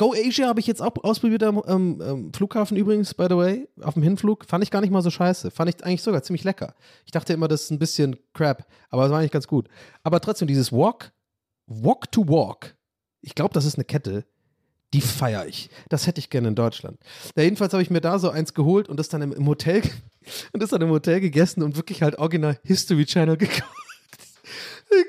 [0.00, 3.68] Go Asia habe ich jetzt auch ausprobiert am ähm, ähm, Flughafen übrigens, by the way,
[3.82, 4.46] auf dem Hinflug.
[4.46, 5.50] Fand ich gar nicht mal so scheiße.
[5.50, 6.74] Fand ich eigentlich sogar ziemlich lecker.
[7.04, 9.68] Ich dachte immer, das ist ein bisschen crap, aber es war eigentlich ganz gut.
[10.02, 11.12] Aber trotzdem, dieses Walk,
[11.66, 12.76] Walk to Walk,
[13.20, 14.24] ich glaube, das ist eine Kette,
[14.94, 15.68] die feiere ich.
[15.90, 16.98] Das hätte ich gerne in Deutschland.
[17.36, 19.82] Ja, jedenfalls habe ich mir da so eins geholt und das dann im, im Hotel
[20.54, 23.89] und das dann im Hotel gegessen und wirklich halt original History Channel geguckt.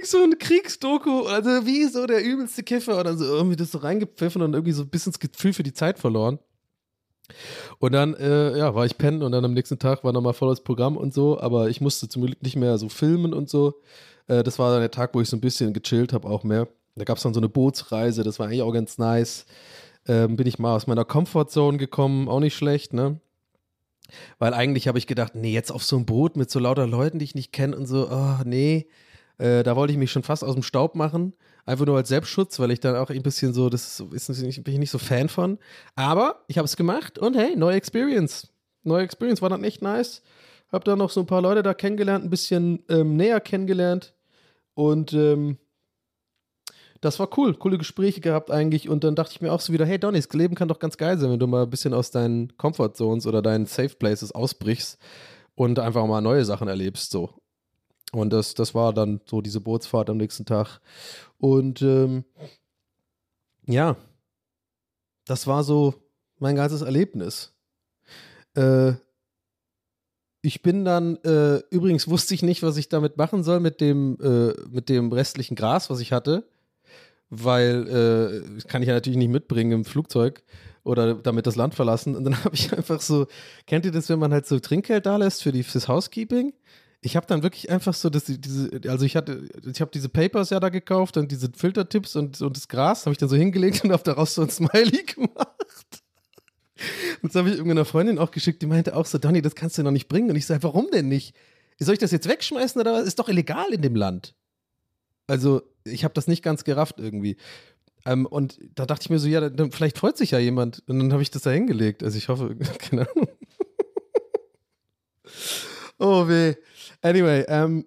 [0.04, 4.42] So ein Kriegsdoku, also wie so der übelste Kiffer oder so irgendwie das so reingepfiffen
[4.42, 6.40] und irgendwie so ein bisschen das Gefühl für die Zeit verloren.
[7.80, 10.62] Und dann, äh, ja, war ich pennen und dann am nächsten Tag war nochmal volles
[10.62, 13.76] Programm und so, aber ich musste zum Glück nicht mehr so filmen und so.
[14.28, 16.68] Äh, das war dann der Tag, wo ich so ein bisschen gechillt habe, auch mehr.
[16.96, 19.46] Da gab es dann so eine Bootsreise, das war eigentlich auch ganz nice.
[20.08, 23.20] Ähm, bin ich mal aus meiner Comfortzone gekommen, auch nicht schlecht, ne?
[24.40, 27.20] Weil eigentlich habe ich gedacht, nee, jetzt auf so ein Boot mit so lauter Leuten,
[27.20, 28.88] die ich nicht kenne und so, oh, nee.
[29.42, 31.34] Äh, da wollte ich mich schon fast aus dem Staub machen.
[31.66, 34.74] Einfach nur als Selbstschutz, weil ich dann auch ein bisschen so, das ist nicht, bin
[34.76, 35.58] ich nicht so Fan von.
[35.96, 38.50] Aber ich habe es gemacht und hey, neue Experience.
[38.84, 40.22] Neue Experience war dann echt nice.
[40.72, 44.14] Hab dann noch so ein paar Leute da kennengelernt, ein bisschen ähm, näher kennengelernt.
[44.76, 45.58] Und ähm,
[47.02, 48.90] das war cool, coole Gespräche gehabt eigentlich.
[48.90, 50.98] Und dann dachte ich mir auch so wieder, hey Donny, das Leben kann doch ganz
[50.98, 54.32] geil sein, wenn du mal ein bisschen aus deinen Comfort Zones oder deinen Safe Places
[54.34, 55.00] ausbrichst
[55.56, 57.10] und einfach mal neue Sachen erlebst.
[57.10, 57.41] So.
[58.12, 60.82] Und das, das war dann so diese Bootsfahrt am nächsten Tag.
[61.38, 62.26] Und ähm,
[63.66, 63.96] ja,
[65.26, 65.96] das war so
[66.40, 67.54] mein ganzes Erlebnis.
[68.56, 68.94] Äh,
[70.42, 74.18] ich bin dann, äh, übrigens wusste ich nicht, was ich damit machen soll mit dem,
[74.22, 76.44] äh, mit dem restlichen Gras, was ich hatte
[77.32, 80.44] weil äh, das kann ich ja natürlich nicht mitbringen im Flugzeug
[80.84, 82.16] oder damit das Land verlassen.
[82.16, 83.26] Und dann habe ich einfach so,
[83.66, 86.54] kennt ihr das, wenn man halt so Trinkgeld da lässt für die, fürs Housekeeping?
[87.02, 90.52] Ich habe dann wirklich einfach so, dass diese, also ich hatte, ich habe diese Papers
[90.52, 93.84] ja da gekauft und diese Filtertips und, und das Gras habe ich dann so hingelegt
[93.84, 96.04] und habe daraus so ein Smiley gemacht.
[97.22, 99.78] Und das habe ich irgendeiner Freundin auch geschickt, die meinte auch so, Donny, das kannst
[99.78, 100.30] du noch nicht bringen.
[100.30, 101.36] Und ich sage, warum denn nicht?
[101.80, 103.08] Soll ich das jetzt wegschmeißen oder was?
[103.08, 104.36] Ist doch illegal in dem Land.
[105.26, 107.38] Also, ich habe das nicht ganz gerafft irgendwie.
[108.06, 110.84] Ähm, und da dachte ich mir so, ja, dann, vielleicht freut sich ja jemand.
[110.88, 112.04] Und dann habe ich das da hingelegt.
[112.04, 113.28] Also ich hoffe, keine Ahnung.
[116.00, 116.56] oh weh.
[117.02, 117.86] Anyway, ähm,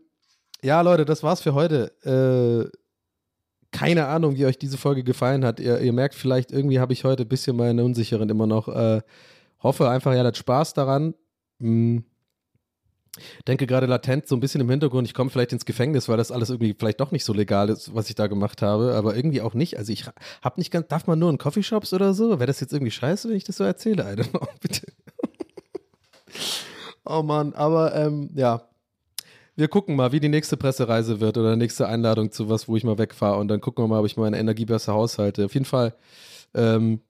[0.63, 1.93] ja, Leute, das war's für heute.
[2.05, 2.77] Äh,
[3.71, 5.61] keine Ahnung, wie euch diese Folge gefallen hat.
[5.61, 8.69] Ihr, ihr merkt vielleicht, irgendwie habe ich heute ein bisschen meine Unsicheren immer noch.
[8.69, 9.03] Äh,
[9.63, 11.15] hoffe einfach, ihr hattet Spaß daran.
[11.61, 12.05] Hm
[13.47, 16.33] denke gerade latent so ein bisschen im Hintergrund, ich komme vielleicht ins Gefängnis, weil das
[16.33, 19.41] alles irgendwie vielleicht doch nicht so legal ist, was ich da gemacht habe, aber irgendwie
[19.41, 19.79] auch nicht.
[19.79, 20.07] Also ich
[20.43, 22.39] habe nicht ganz, darf man nur in Coffeeshops oder so?
[22.39, 24.03] Wäre das jetzt irgendwie scheiße, wenn ich das so erzähle?
[24.03, 24.87] I don't know, bitte.
[27.05, 28.63] oh Mann, aber ähm, ja.
[29.57, 32.85] Wir gucken mal, wie die nächste Pressereise wird oder nächste Einladung zu was, wo ich
[32.85, 35.45] mal wegfahre und dann gucken wir mal, ob ich meine Energie besser haushalte.
[35.45, 35.95] Auf jeden Fall,
[36.55, 37.01] ähm,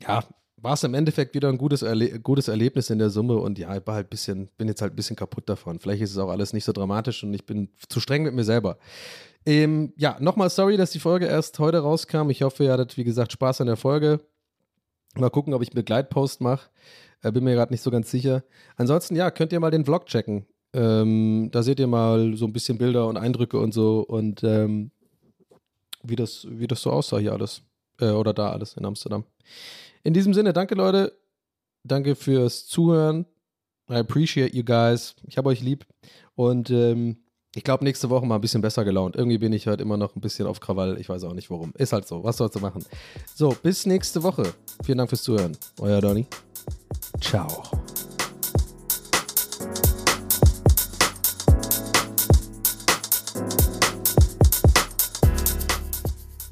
[0.00, 0.24] ja,
[0.60, 3.74] war es im Endeffekt wieder ein gutes, Erle gutes Erlebnis in der Summe und ja,
[3.76, 5.78] ich war halt bisschen, bin jetzt halt ein bisschen kaputt davon.
[5.78, 8.44] Vielleicht ist es auch alles nicht so dramatisch und ich bin zu streng mit mir
[8.44, 8.78] selber.
[9.46, 12.28] Ähm, ja, nochmal sorry, dass die Folge erst heute rauskam.
[12.30, 14.20] Ich hoffe, ihr hattet, wie gesagt, Spaß an der Folge.
[15.14, 16.68] Mal gucken, ob ich einen Begleitpost mache.
[17.22, 18.44] Äh, bin mir gerade nicht so ganz sicher.
[18.76, 20.46] Ansonsten, ja, könnt ihr mal den Vlog checken.
[20.72, 24.90] Ähm, da seht ihr mal so ein bisschen Bilder und Eindrücke und so und ähm,
[26.02, 27.62] wie, das, wie das so aussah hier alles.
[28.00, 29.24] Äh, oder da alles in Amsterdam.
[30.04, 31.12] In diesem Sinne, danke Leute.
[31.84, 33.26] Danke fürs Zuhören.
[33.90, 35.14] I appreciate you guys.
[35.26, 35.86] Ich habe euch lieb.
[36.34, 37.18] Und ähm,
[37.54, 39.16] ich glaube, nächste Woche mal ein bisschen besser gelaunt.
[39.16, 40.98] Irgendwie bin ich heute immer noch ein bisschen auf Krawall.
[41.00, 41.72] Ich weiß auch nicht warum.
[41.76, 42.22] Ist halt so.
[42.22, 42.84] Was sollst du machen?
[43.34, 44.54] So, bis nächste Woche.
[44.84, 45.56] Vielen Dank fürs Zuhören.
[45.80, 46.26] Euer Donny.
[47.20, 47.62] Ciao.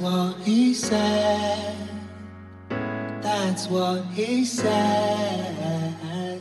[0.00, 1.76] What he said.
[3.20, 6.40] That's what he said.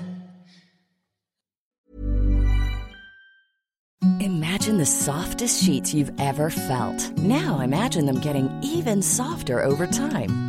[4.21, 7.11] Imagine the softest sheets you've ever felt.
[7.17, 10.48] Now imagine them getting even softer over time.